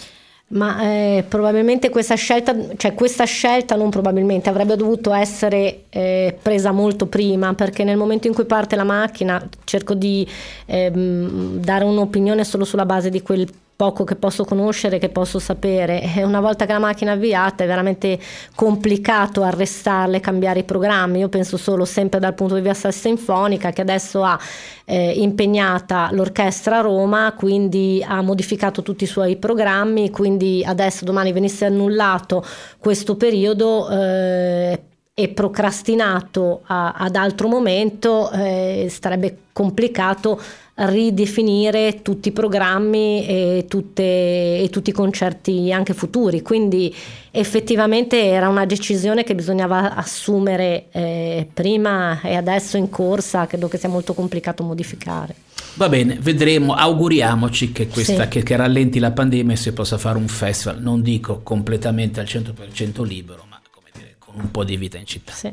Ma 0.52 0.82
eh, 0.82 1.24
probabilmente 1.28 1.90
questa 1.90 2.16
scelta, 2.16 2.56
cioè 2.76 2.92
questa 2.94 3.22
scelta 3.22 3.76
non 3.76 3.88
probabilmente 3.88 4.48
avrebbe 4.48 4.74
dovuto 4.74 5.12
essere 5.12 5.84
eh, 5.90 6.36
presa 6.42 6.72
molto 6.72 7.06
prima, 7.06 7.54
perché 7.54 7.84
nel 7.84 7.96
momento 7.96 8.26
in 8.26 8.34
cui 8.34 8.44
parte 8.46 8.74
la 8.74 8.82
macchina 8.82 9.40
cerco 9.62 9.94
di 9.94 10.26
ehm, 10.66 11.58
dare 11.58 11.84
un'opinione 11.84 12.42
solo 12.42 12.64
sulla 12.64 12.84
base 12.84 13.10
di 13.10 13.22
quel 13.22 13.48
poco 13.80 14.04
che 14.04 14.14
posso 14.14 14.44
conoscere, 14.44 14.98
che 14.98 15.08
posso 15.08 15.38
sapere. 15.38 16.02
Una 16.22 16.40
volta 16.40 16.66
che 16.66 16.72
la 16.72 16.78
macchina 16.78 17.12
è 17.12 17.14
avviata 17.14 17.64
è 17.64 17.66
veramente 17.66 18.18
complicato 18.54 19.42
arrestarle, 19.42 20.20
cambiare 20.20 20.58
i 20.58 20.64
programmi. 20.64 21.20
Io 21.20 21.30
penso 21.30 21.56
solo 21.56 21.86
sempre 21.86 22.20
dal 22.20 22.34
punto 22.34 22.56
di 22.56 22.60
vista 22.60 22.90
sinfonica 22.90 23.70
che 23.70 23.80
adesso 23.80 24.22
ha 24.22 24.38
eh, 24.84 25.12
impegnata 25.12 26.10
l'orchestra 26.12 26.76
a 26.76 26.80
Roma, 26.82 27.32
quindi 27.34 28.04
ha 28.06 28.20
modificato 28.20 28.82
tutti 28.82 29.04
i 29.04 29.06
suoi 29.06 29.36
programmi, 29.36 30.10
quindi 30.10 30.62
adesso 30.62 31.06
domani 31.06 31.32
venisse 31.32 31.64
annullato 31.64 32.44
questo 32.78 33.16
periodo. 33.16 33.88
Eh, 33.88 34.82
e 35.12 35.28
procrastinato 35.28 36.62
a, 36.64 36.92
ad 36.92 37.14
altro 37.14 37.46
momento 37.46 38.30
eh, 38.30 38.86
sarebbe 38.88 39.36
complicato 39.52 40.40
ridefinire 40.86 42.00
tutti 42.02 42.28
i 42.28 42.32
programmi 42.32 43.26
e, 43.26 43.66
tutte, 43.68 44.02
e, 44.02 44.68
tutti 44.70 44.90
i 44.90 44.92
concerti 44.92 45.72
anche 45.72 45.92
futuri. 45.92 46.42
Quindi 46.42 46.94
effettivamente 47.30 48.24
era 48.24 48.48
una 48.48 48.64
decisione 48.64 49.22
che 49.24 49.34
bisognava 49.34 49.94
assumere 49.94 50.86
eh, 50.90 51.48
prima 51.52 52.20
e 52.22 52.34
adesso 52.34 52.76
in 52.76 52.88
corsa, 52.88 53.46
credo 53.46 53.68
che 53.68 53.78
sia 53.78 53.88
molto 53.88 54.14
complicato 54.14 54.62
modificare. 54.62 55.34
Va 55.74 55.88
bene, 55.88 56.18
vedremo, 56.20 56.74
auguriamoci 56.74 57.72
che, 57.72 57.86
questa, 57.86 58.24
sì. 58.24 58.28
che, 58.28 58.42
che 58.42 58.56
rallenti 58.56 58.98
la 58.98 59.12
pandemia 59.12 59.54
e 59.54 59.56
si 59.56 59.72
possa 59.72 59.98
fare 59.98 60.18
un 60.18 60.28
festival, 60.28 60.80
non 60.80 61.00
dico 61.02 61.42
completamente 61.42 62.20
al 62.20 62.26
100% 62.26 63.04
libero, 63.04 63.44
ma 63.48 63.60
come 63.70 63.90
dire, 63.92 64.16
con 64.18 64.34
un 64.36 64.50
po' 64.50 64.64
di 64.64 64.76
vita 64.76 64.98
in 64.98 65.06
città. 65.06 65.32
Sì. 65.32 65.52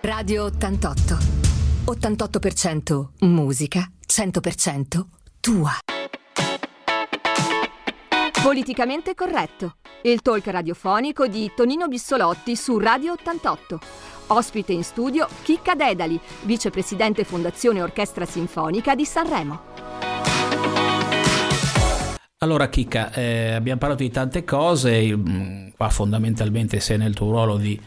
Radio 0.00 0.44
88, 0.44 1.18
88% 1.86 3.06
musica 3.20 3.90
100% 4.14 5.06
tua. 5.40 5.70
Politicamente 8.42 9.14
corretto. 9.14 9.76
Il 10.02 10.20
talk 10.20 10.46
radiofonico 10.48 11.26
di 11.26 11.50
Tonino 11.56 11.88
Bissolotti 11.88 12.54
su 12.54 12.78
Radio 12.78 13.12
88. 13.12 13.80
Ospite 14.26 14.74
in 14.74 14.84
studio 14.84 15.26
Chicca 15.42 15.74
Dedali, 15.74 16.20
vicepresidente 16.42 17.24
Fondazione 17.24 17.80
Orchestra 17.80 18.26
Sinfonica 18.26 18.94
di 18.94 19.06
Sanremo. 19.06 19.60
Allora 22.36 22.68
Chicca, 22.68 23.14
eh, 23.14 23.52
abbiamo 23.52 23.78
parlato 23.78 24.02
di 24.02 24.10
tante 24.10 24.44
cose, 24.44 25.16
mm, 25.16 25.68
qua 25.74 25.88
fondamentalmente 25.88 26.80
sei 26.80 26.98
nel 26.98 27.14
tuo 27.14 27.30
ruolo 27.30 27.56
di 27.56 27.80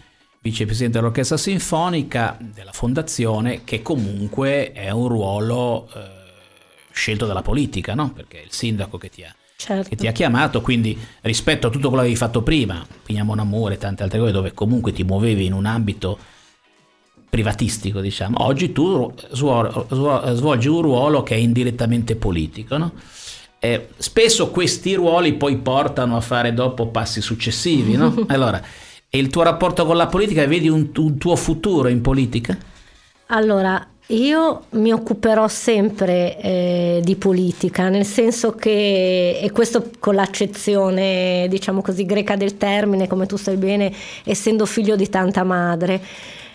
vicepresidente 0.46 1.00
dell'orchestra 1.00 1.38
sinfonica 1.38 2.38
della 2.40 2.72
fondazione, 2.72 3.64
che 3.64 3.82
comunque 3.82 4.74
è 4.74 4.92
un 4.92 5.08
ruolo 5.08 5.90
eh, 5.92 6.15
scelto 6.96 7.26
dalla 7.26 7.42
politica, 7.42 7.94
no? 7.94 8.12
perché 8.12 8.42
è 8.42 8.44
il 8.44 8.52
sindaco 8.52 8.98
che 8.98 9.10
ti, 9.10 9.24
ha, 9.24 9.36
certo. 9.56 9.90
che 9.90 9.96
ti 9.96 10.08
ha 10.08 10.12
chiamato, 10.12 10.62
quindi 10.62 10.98
rispetto 11.22 11.68
a 11.68 11.70
tutto 11.70 11.90
quello 11.90 12.04
che 12.04 12.08
avevi 12.10 12.16
fatto 12.16 12.42
prima, 12.42 12.86
Pignamo 13.04 13.34
un 13.34 13.40
amore 13.40 13.76
e 13.76 13.78
tante 13.78 14.04
altre 14.04 14.20
cose 14.20 14.32
dove 14.32 14.54
comunque 14.54 14.92
ti 14.92 15.04
muovevi 15.04 15.46
in 15.46 15.54
un 15.54 15.66
ambito 15.66 16.18
privatistico, 17.30 18.00
diciamo, 18.00 18.44
oggi 18.46 18.72
tu 18.72 19.14
svolgi 19.32 20.68
un 20.70 20.82
ruolo 20.82 21.22
che 21.22 21.36
è 21.36 21.38
indirettamente 21.38 22.16
politico. 22.16 22.78
No? 22.78 22.94
Eh, 23.60 23.90
spesso 23.98 24.52
questi 24.52 24.94
ruoli 24.94 25.34
poi 25.34 25.58
portano 25.58 26.16
a 26.16 26.22
fare 26.22 26.54
dopo 26.54 26.88
passi 26.88 27.20
successivi. 27.20 27.98
No? 27.98 28.24
Allora, 28.28 28.62
e 29.10 29.18
il 29.18 29.28
tuo 29.28 29.44
rapporto 29.44 29.86
con 29.86 29.98
la 29.98 30.08
politica, 30.08 30.48
vedi 30.48 30.70
un, 30.70 30.90
un 30.96 31.18
tuo 31.18 31.36
futuro 31.36 31.90
in 31.90 32.02
politica? 32.02 32.58
Allora, 33.28 33.86
io 34.08 34.66
mi 34.72 34.92
occuperò 34.92 35.48
sempre 35.48 36.40
eh, 36.40 37.00
di 37.04 37.16
politica, 37.16 37.90
nel 37.90 38.06
senso 38.06 38.52
che, 38.54 39.40
e 39.42 39.52
questo 39.52 39.90
con 39.98 40.14
l'accezione, 40.14 41.48
diciamo 41.50 41.82
così, 41.82 42.06
greca 42.06 42.36
del 42.36 42.58
termine, 42.58 43.08
come 43.08 43.26
tu 43.26 43.36
sai 43.36 43.58
bene, 43.58 43.92
essendo 44.24 44.68
figlio 44.68 44.96
di 44.96 45.10
tanta 45.10 45.44
madre, 45.44 46.00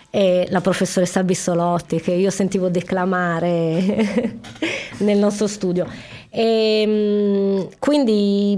e 0.09 0.47
la 0.49 0.61
professoressa 0.61 1.23
Bissolotti, 1.23 1.99
che 1.99 2.11
io 2.11 2.29
sentivo 2.29 2.69
declamare 2.69 4.39
nel 4.99 5.17
nostro 5.17 5.47
studio. 5.47 5.85
E, 6.33 6.81
ehm, 6.81 7.67
quindi 7.77 8.57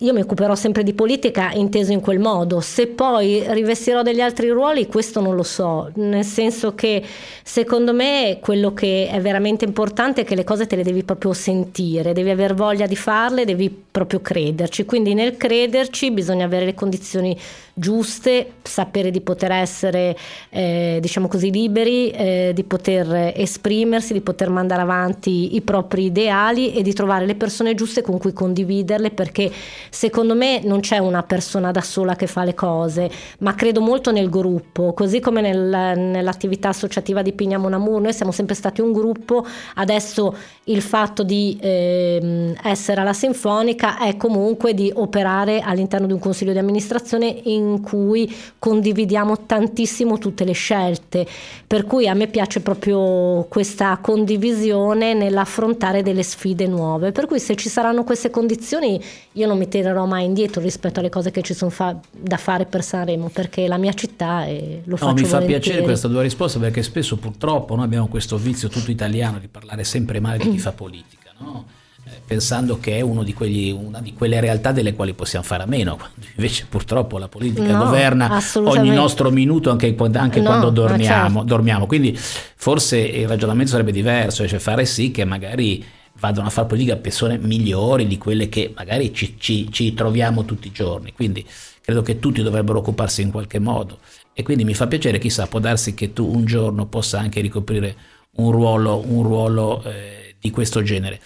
io 0.00 0.12
mi 0.12 0.20
occuperò 0.20 0.54
sempre 0.54 0.82
di 0.82 0.92
politica 0.92 1.50
inteso 1.52 1.92
in 1.92 2.00
quel 2.00 2.18
modo. 2.18 2.60
Se 2.60 2.86
poi 2.88 3.42
rivestirò 3.48 4.02
degli 4.02 4.20
altri 4.20 4.50
ruoli, 4.50 4.86
questo 4.86 5.20
non 5.22 5.34
lo 5.34 5.42
so, 5.42 5.90
nel 5.94 6.24
senso 6.24 6.74
che 6.74 7.02
secondo 7.42 7.94
me 7.94 8.38
quello 8.42 8.74
che 8.74 9.08
è 9.08 9.20
veramente 9.20 9.64
importante 9.64 10.20
è 10.20 10.24
che 10.24 10.34
le 10.34 10.44
cose 10.44 10.66
te 10.66 10.76
le 10.76 10.82
devi 10.82 11.02
proprio 11.02 11.32
sentire, 11.32 12.12
devi 12.12 12.28
aver 12.28 12.54
voglia 12.54 12.86
di 12.86 12.96
farle, 12.96 13.46
devi 13.46 13.70
proprio 13.70 14.20
crederci. 14.20 14.84
Quindi 14.84 15.14
nel 15.14 15.38
crederci 15.38 16.10
bisogna 16.10 16.44
avere 16.44 16.66
le 16.66 16.74
condizioni 16.74 17.36
giuste, 17.72 18.52
sapere 18.62 19.10
di 19.10 19.20
poter 19.22 19.52
essere, 19.52 20.16
eh, 20.50 20.98
diciamo 21.00 21.28
così, 21.28 21.50
liberi, 21.50 22.10
eh, 22.10 22.52
di 22.54 22.64
poter 22.64 23.32
esprimersi, 23.34 24.12
di 24.12 24.20
poter 24.20 24.50
mandare 24.50 24.82
avanti 24.82 25.56
i 25.56 25.62
propri 25.62 26.04
ideali 26.04 26.74
e 26.74 26.82
di 26.82 26.92
trovare 26.92 27.05
trovare 27.06 27.24
le 27.24 27.36
persone 27.36 27.76
giuste 27.76 28.02
con 28.02 28.18
cui 28.18 28.32
condividerle 28.32 29.12
perché 29.12 29.50
secondo 29.90 30.34
me 30.34 30.60
non 30.64 30.80
c'è 30.80 30.98
una 30.98 31.22
persona 31.22 31.70
da 31.70 31.80
sola 31.80 32.16
che 32.16 32.26
fa 32.26 32.42
le 32.42 32.54
cose, 32.54 33.08
ma 33.38 33.54
credo 33.54 33.80
molto 33.80 34.10
nel 34.10 34.28
gruppo, 34.28 34.92
così 34.92 35.20
come 35.20 35.40
nel, 35.40 35.96
nell'attività 35.96 36.70
associativa 36.70 37.22
di 37.22 37.32
Pigna 37.32 37.58
Monamur, 37.58 38.00
noi 38.00 38.12
siamo 38.12 38.32
sempre 38.32 38.56
stati 38.56 38.80
un 38.80 38.92
gruppo, 38.92 39.46
adesso 39.74 40.34
il 40.64 40.82
fatto 40.82 41.22
di 41.22 41.56
eh, 41.60 42.54
essere 42.64 43.00
alla 43.00 43.12
Sinfonica 43.12 43.98
è 43.98 44.16
comunque 44.16 44.74
di 44.74 44.90
operare 44.92 45.60
all'interno 45.60 46.08
di 46.08 46.12
un 46.12 46.18
consiglio 46.18 46.52
di 46.52 46.58
amministrazione 46.58 47.26
in 47.44 47.80
cui 47.80 48.34
condividiamo 48.58 49.46
tantissimo 49.46 50.18
tutte 50.18 50.44
le 50.44 50.52
scelte, 50.52 51.24
per 51.66 51.84
cui 51.84 52.08
a 52.08 52.14
me 52.14 52.26
piace 52.26 52.60
proprio 52.60 53.46
questa 53.48 53.96
condivisione 54.02 55.14
nell'affrontare 55.14 56.02
delle 56.02 56.24
sfide 56.24 56.66
nuove, 56.66 56.95
per 56.98 57.26
cui 57.26 57.38
se 57.38 57.54
ci 57.56 57.68
saranno 57.68 58.04
queste 58.04 58.30
condizioni 58.30 59.00
io 59.32 59.46
non 59.46 59.58
mi 59.58 59.68
tirerò 59.68 60.06
mai 60.06 60.24
indietro 60.24 60.60
rispetto 60.60 61.00
alle 61.00 61.08
cose 61.08 61.30
che 61.30 61.42
ci 61.42 61.54
sono 61.54 61.70
fa- 61.70 61.96
da 62.10 62.36
fare 62.36 62.66
per 62.66 62.82
Sanremo, 62.82 63.30
perché 63.32 63.66
la 63.68 63.76
mia 63.76 63.92
città 63.92 64.44
è, 64.44 64.80
lo 64.84 64.96
faccio 64.96 65.12
no, 65.12 65.14
mi 65.14 65.24
fa 65.24 65.38
volentieri. 65.38 65.60
piacere 65.60 65.82
questa 65.82 66.08
tua 66.08 66.22
risposta 66.22 66.58
perché 66.58 66.82
spesso 66.82 67.16
purtroppo 67.16 67.74
noi 67.74 67.84
abbiamo 67.84 68.08
questo 68.08 68.36
vizio 68.36 68.68
tutto 68.68 68.90
italiano 68.90 69.38
di 69.38 69.48
parlare 69.48 69.84
sempre 69.84 70.20
male 70.20 70.38
di 70.38 70.50
chi 70.50 70.58
fa 70.58 70.72
politica, 70.72 71.32
no? 71.38 71.64
eh, 72.08 72.20
pensando 72.24 72.78
che 72.78 72.98
è 72.98 73.02
di 73.02 73.34
quegli, 73.34 73.72
una 73.72 74.00
di 74.00 74.12
quelle 74.12 74.38
realtà 74.38 74.70
delle 74.70 74.94
quali 74.94 75.12
possiamo 75.12 75.44
fare 75.44 75.64
a 75.64 75.66
meno, 75.66 75.96
quando 75.96 76.14
invece 76.36 76.66
purtroppo 76.68 77.18
la 77.18 77.26
politica 77.26 77.72
no, 77.72 77.84
governa 77.84 78.40
ogni 78.62 78.90
nostro 78.90 79.30
minuto 79.30 79.70
anche, 79.70 79.94
anche 80.12 80.40
no, 80.40 80.46
quando 80.46 80.70
dormiamo, 80.70 81.38
certo. 81.38 81.44
dormiamo, 81.44 81.86
Quindi 81.86 82.16
forse 82.16 82.98
il 82.98 83.26
ragionamento 83.26 83.72
sarebbe 83.72 83.90
diverso, 83.90 84.46
cioè 84.46 84.60
fare 84.60 84.84
sì 84.84 85.10
che 85.10 85.24
magari 85.24 85.84
vadano 86.18 86.46
a 86.46 86.50
fare 86.50 86.66
politica 86.66 86.96
persone 86.96 87.38
migliori 87.38 88.06
di 88.06 88.18
quelle 88.18 88.48
che 88.48 88.72
magari 88.74 89.12
ci, 89.12 89.36
ci, 89.38 89.70
ci 89.70 89.94
troviamo 89.94 90.44
tutti 90.44 90.68
i 90.68 90.72
giorni. 90.72 91.12
Quindi 91.12 91.46
credo 91.80 92.02
che 92.02 92.18
tutti 92.18 92.42
dovrebbero 92.42 92.78
occuparsi 92.78 93.22
in 93.22 93.30
qualche 93.30 93.58
modo 93.58 93.98
e 94.32 94.42
quindi 94.42 94.64
mi 94.64 94.74
fa 94.74 94.86
piacere, 94.86 95.18
chissà, 95.18 95.46
può 95.46 95.60
darsi 95.60 95.94
che 95.94 96.12
tu 96.12 96.26
un 96.30 96.44
giorno 96.44 96.86
possa 96.86 97.18
anche 97.18 97.40
ricoprire 97.40 97.96
un 98.32 98.50
ruolo, 98.50 99.02
un 99.06 99.22
ruolo 99.22 99.82
eh, 99.82 100.34
di 100.38 100.50
questo 100.50 100.82
genere. 100.82 101.20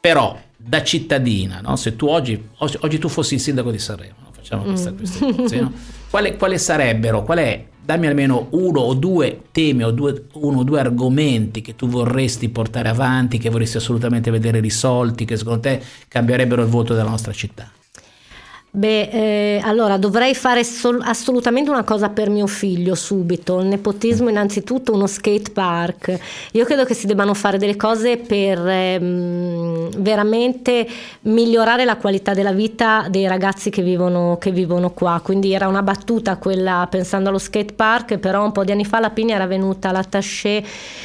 Però 0.00 0.36
da 0.56 0.82
cittadina, 0.82 1.60
no? 1.60 1.76
se 1.76 1.94
tu 1.94 2.06
oggi, 2.06 2.48
oggi, 2.56 2.76
oggi, 2.80 2.98
tu 2.98 3.08
fossi 3.08 3.34
il 3.34 3.40
sindaco 3.40 3.70
di 3.70 3.78
Sanremo? 3.78 4.23
Facciamo 4.44 4.64
questa, 4.64 4.90
mm. 4.92 4.96
queste 4.96 5.34
cose, 5.34 5.60
no? 5.60 5.72
quali, 6.10 6.36
quali, 6.36 6.58
sarebbero, 6.58 7.22
qual 7.22 7.38
è, 7.38 7.64
dammi 7.82 8.06
almeno 8.06 8.48
uno 8.50 8.80
o 8.80 8.94
due 8.94 9.40
temi 9.50 9.82
o 9.82 9.90
due, 9.90 10.26
uno 10.34 10.60
o 10.60 10.62
due 10.62 10.80
argomenti 10.80 11.62
che 11.62 11.74
tu 11.74 11.88
vorresti 11.88 12.50
portare 12.50 12.90
avanti, 12.90 13.38
che 13.38 13.48
vorresti 13.48 13.78
assolutamente 13.78 14.30
vedere 14.30 14.60
risolti, 14.60 15.24
che 15.24 15.36
secondo 15.36 15.60
te 15.60 15.82
cambierebbero 16.06 16.62
il 16.62 16.68
voto 16.68 16.94
della 16.94 17.08
nostra 17.08 17.32
città? 17.32 17.70
Beh, 18.76 19.02
eh, 19.02 19.60
allora 19.62 19.96
dovrei 19.98 20.34
fare 20.34 20.64
sol- 20.64 21.00
assolutamente 21.00 21.70
una 21.70 21.84
cosa 21.84 22.08
per 22.08 22.28
mio 22.28 22.48
figlio 22.48 22.96
subito. 22.96 23.60
Il 23.60 23.66
nepotismo, 23.66 24.28
innanzitutto, 24.28 24.92
uno 24.92 25.06
skate 25.06 25.52
park. 25.52 26.18
Io 26.54 26.64
credo 26.64 26.84
che 26.84 26.92
si 26.92 27.06
debbano 27.06 27.34
fare 27.34 27.56
delle 27.56 27.76
cose 27.76 28.16
per 28.16 28.58
ehm, 28.66 29.90
veramente 29.98 30.88
migliorare 31.20 31.84
la 31.84 31.96
qualità 31.96 32.34
della 32.34 32.50
vita 32.50 33.06
dei 33.08 33.28
ragazzi 33.28 33.70
che 33.70 33.80
vivono, 33.80 34.38
che 34.40 34.50
vivono 34.50 34.90
qua. 34.90 35.20
Quindi 35.22 35.52
era 35.52 35.68
una 35.68 35.82
battuta 35.82 36.36
quella 36.36 36.84
pensando 36.90 37.28
allo 37.28 37.38
skate 37.38 37.74
park, 37.74 38.18
però 38.18 38.42
un 38.42 38.50
po' 38.50 38.64
di 38.64 38.72
anni 38.72 38.84
fa 38.84 38.98
la 38.98 39.10
Pina 39.10 39.34
era 39.34 39.46
venuta 39.46 39.90
all'attaché 39.90 40.64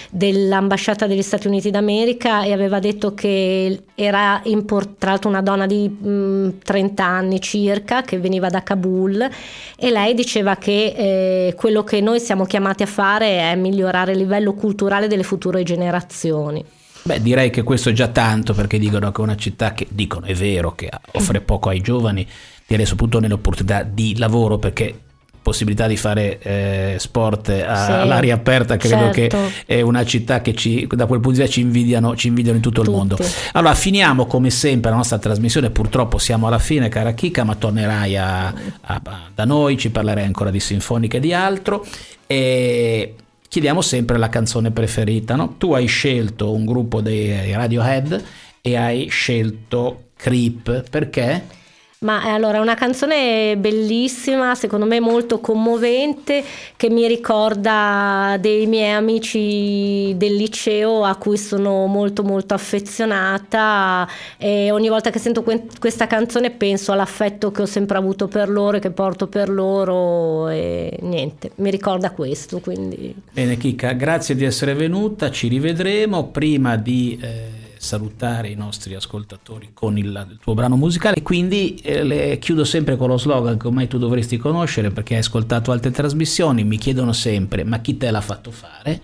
dell'ambasciata 0.09 1.05
degli 1.05 1.22
Stati 1.22 1.45
Uniti 1.45 1.70
d'America 1.70 2.41
e 2.43 2.51
aveva 2.51 2.80
detto 2.80 3.13
che 3.13 3.84
era 3.93 4.41
import- 4.45 4.97
tra 4.97 5.11
l'altro 5.11 5.30
una 5.30 5.41
donna 5.43 5.67
di 5.67 5.88
mh, 5.88 6.59
30 6.63 7.03
anni 7.05 7.39
circa 7.60 8.01
che 8.03 8.18
veniva 8.18 8.49
da 8.49 8.64
Kabul 8.64 9.30
e 9.78 9.91
lei 9.91 10.14
diceva 10.14 10.55
che 10.55 10.93
eh, 10.95 11.53
quello 11.55 11.84
che 11.84 12.01
noi 12.01 12.20
siamo 12.20 12.45
chiamati 12.45 12.84
a 12.84 12.88
fare 12.88 13.39
è 13.51 13.55
migliorare 13.55 14.14
il 14.14 14.18
livello 14.18 14.53
culturale 14.53 15.07
delle 15.07 15.24
future 15.24 15.64
generazioni. 15.64 16.64
Beh, 17.01 17.22
direi 17.22 17.49
che 17.49 17.64
questo 17.64 17.89
è 17.89 17.93
già 17.93 18.07
tanto 18.07 18.53
perché 18.53 18.78
dicono 18.78 19.12
che 19.12 19.22
una 19.22 19.36
città 19.36 19.74
che 19.74 19.88
dicono 19.89 20.26
è 20.26 20.34
vero 20.34 20.74
che 20.74 20.89
offre 21.14 21.41
poco 21.41 21.70
ai 21.70 21.82
giovani, 21.82 22.28
direi 22.66 22.86
soprattutto 22.86 23.20
nell'opportunità 23.20 23.84
di 23.84 24.18
lavoro 24.18 24.57
perché 24.57 24.99
possibilità 25.42 25.88
di 25.88 25.98
fare 25.98 26.40
eh, 26.40 26.96
sport 26.98 27.50
a, 27.50 27.86
sì, 27.86 27.92
all'aria 27.92 28.36
aperta, 28.36 28.78
credo 28.78 29.12
certo. 29.12 29.38
che 29.38 29.66
è 29.66 29.82
una 29.82 30.06
città 30.06 30.42
che 30.42 30.54
ci, 30.54 30.88
da 30.90 31.06
quel 31.06 31.20
punto 31.20 31.38
di 31.38 31.44
vista 31.44 31.54
ci 31.54 31.62
invidiano, 31.62 32.16
ci 32.16 32.28
invidiano 32.28 32.58
in 32.58 32.64
tutto 32.64 32.82
Tutti. 32.82 32.92
il 32.92 32.96
mondo. 32.98 33.18
Allora 33.54 33.74
finiamo 33.74 34.26
come 34.26 34.50
sempre 34.50 34.90
la 34.90 34.98
nostra 34.98 35.18
trasmissione, 35.18 35.70
purtroppo 35.70 36.18
siamo 36.18 36.48
alla 36.48 36.60
fine 36.60 36.90
cara 36.90 37.14
Chica, 37.14 37.44
ma 37.44 37.56
tornerai 37.56 38.18
a, 38.18 38.54
a, 38.82 39.02
da 39.34 39.46
noi, 39.46 39.78
ci 39.78 39.90
parlerai 39.90 40.26
ancora 40.26 40.52
di 40.52 40.60
sinfonica 40.60 41.18
e 41.18 41.20
di 41.20 41.34
altro 41.34 41.86
e 42.28 43.16
chiediamo 43.48 43.82
sempre 43.82 44.18
la 44.18 44.30
canzone 44.30 44.72
preferita. 44.72 45.36
No? 45.36 45.56
Tu 45.58 45.74
hai 45.74 45.88
scelto 45.88 46.54
un 46.54 46.66
gruppo 46.66 47.02
dei 47.02 47.54
Radiohead 47.54 48.24
e 48.62 48.76
hai 48.76 49.08
scelto 49.10 50.04
Creep 50.16 50.90
perché? 50.90 51.58
Ma 52.02 52.26
eh, 52.28 52.30
allora 52.30 52.60
è 52.60 52.62
una 52.62 52.76
canzone 52.76 53.58
bellissima, 53.58 54.56
secondo 54.56 54.86
me 54.86 55.02
molto 55.02 55.41
commovente, 55.41 56.41
che 56.78 56.89
mi 56.89 57.06
ricorda 57.06 58.38
dei 58.39 58.68
miei 58.68 58.93
amici 58.93 60.14
del 60.16 60.36
liceo 60.36 61.04
a 61.04 61.18
cui 61.18 61.36
sono 61.36 61.88
molto 61.88 62.24
molto 62.24 62.54
affezionata 62.54 64.08
e 64.38 64.72
ogni 64.72 64.88
volta 64.88 65.10
che 65.10 65.20
sento 65.20 65.43
que- 65.43 65.66
questa 65.78 66.08
canzone 66.08 66.52
penso 66.52 66.93
all'affetto 66.93 67.52
che 67.52 67.64
ho 67.64 67.66
sempre 67.66 67.97
avuto 67.97 68.30
per 68.30 68.47
loro 68.47 68.78
e 68.78 68.80
che 68.80 68.91
porto 68.91 69.28
per 69.28 69.50
loro 69.50 70.47
e 70.47 71.00
niente, 71.02 71.52
mi 71.56 71.70
ricorda 71.70 72.12
questo. 72.12 72.62
Quindi... 72.62 73.14
Bene 73.30 73.58
Chicca, 73.58 73.91
grazie 73.91 74.36
di 74.36 74.45
essere 74.45 74.74
venuta, 74.74 75.32
ci 75.32 75.50
rivedremo 75.50 76.28
prima 76.28 76.78
di... 76.78 77.20
Eh 77.22 77.59
salutare 77.80 78.49
i 78.49 78.55
nostri 78.55 78.93
ascoltatori 78.93 79.71
con 79.73 79.97
il, 79.97 80.27
il 80.30 80.38
tuo 80.41 80.53
brano 80.53 80.75
musicale 80.75 81.15
e 81.15 81.21
quindi 81.21 81.75
eh, 81.75 82.03
le 82.03 82.38
chiudo 82.38 82.65
sempre 82.65 82.97
con 82.97 83.07
lo 83.07 83.17
slogan 83.17 83.57
che 83.57 83.67
ormai 83.67 83.88
tu 83.88 83.97
dovresti 83.97 84.38
conoscere 84.38 84.91
perché 84.91 85.13
hai 85.13 85.21
ascoltato 85.21 85.71
altre 85.71 85.91
trasmissioni, 85.91 86.63
mi 86.63 86.77
chiedono 86.77 87.13
sempre 87.13 87.63
ma 87.63 87.80
chi 87.80 87.97
te 87.97 88.11
l'ha 88.11 88.21
fatto 88.21 88.51
fare? 88.51 89.01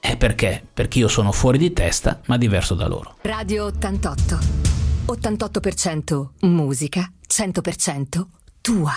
E 0.00 0.16
perché? 0.16 0.62
Perché 0.72 0.98
io 0.98 1.08
sono 1.08 1.32
fuori 1.32 1.58
di 1.58 1.72
testa 1.72 2.20
ma 2.26 2.36
diverso 2.36 2.74
da 2.74 2.86
loro. 2.86 3.16
Radio 3.22 3.66
88. 3.66 4.38
88% 5.06 6.28
musica, 6.40 7.10
100% 7.28 8.26
tua. 8.60 8.94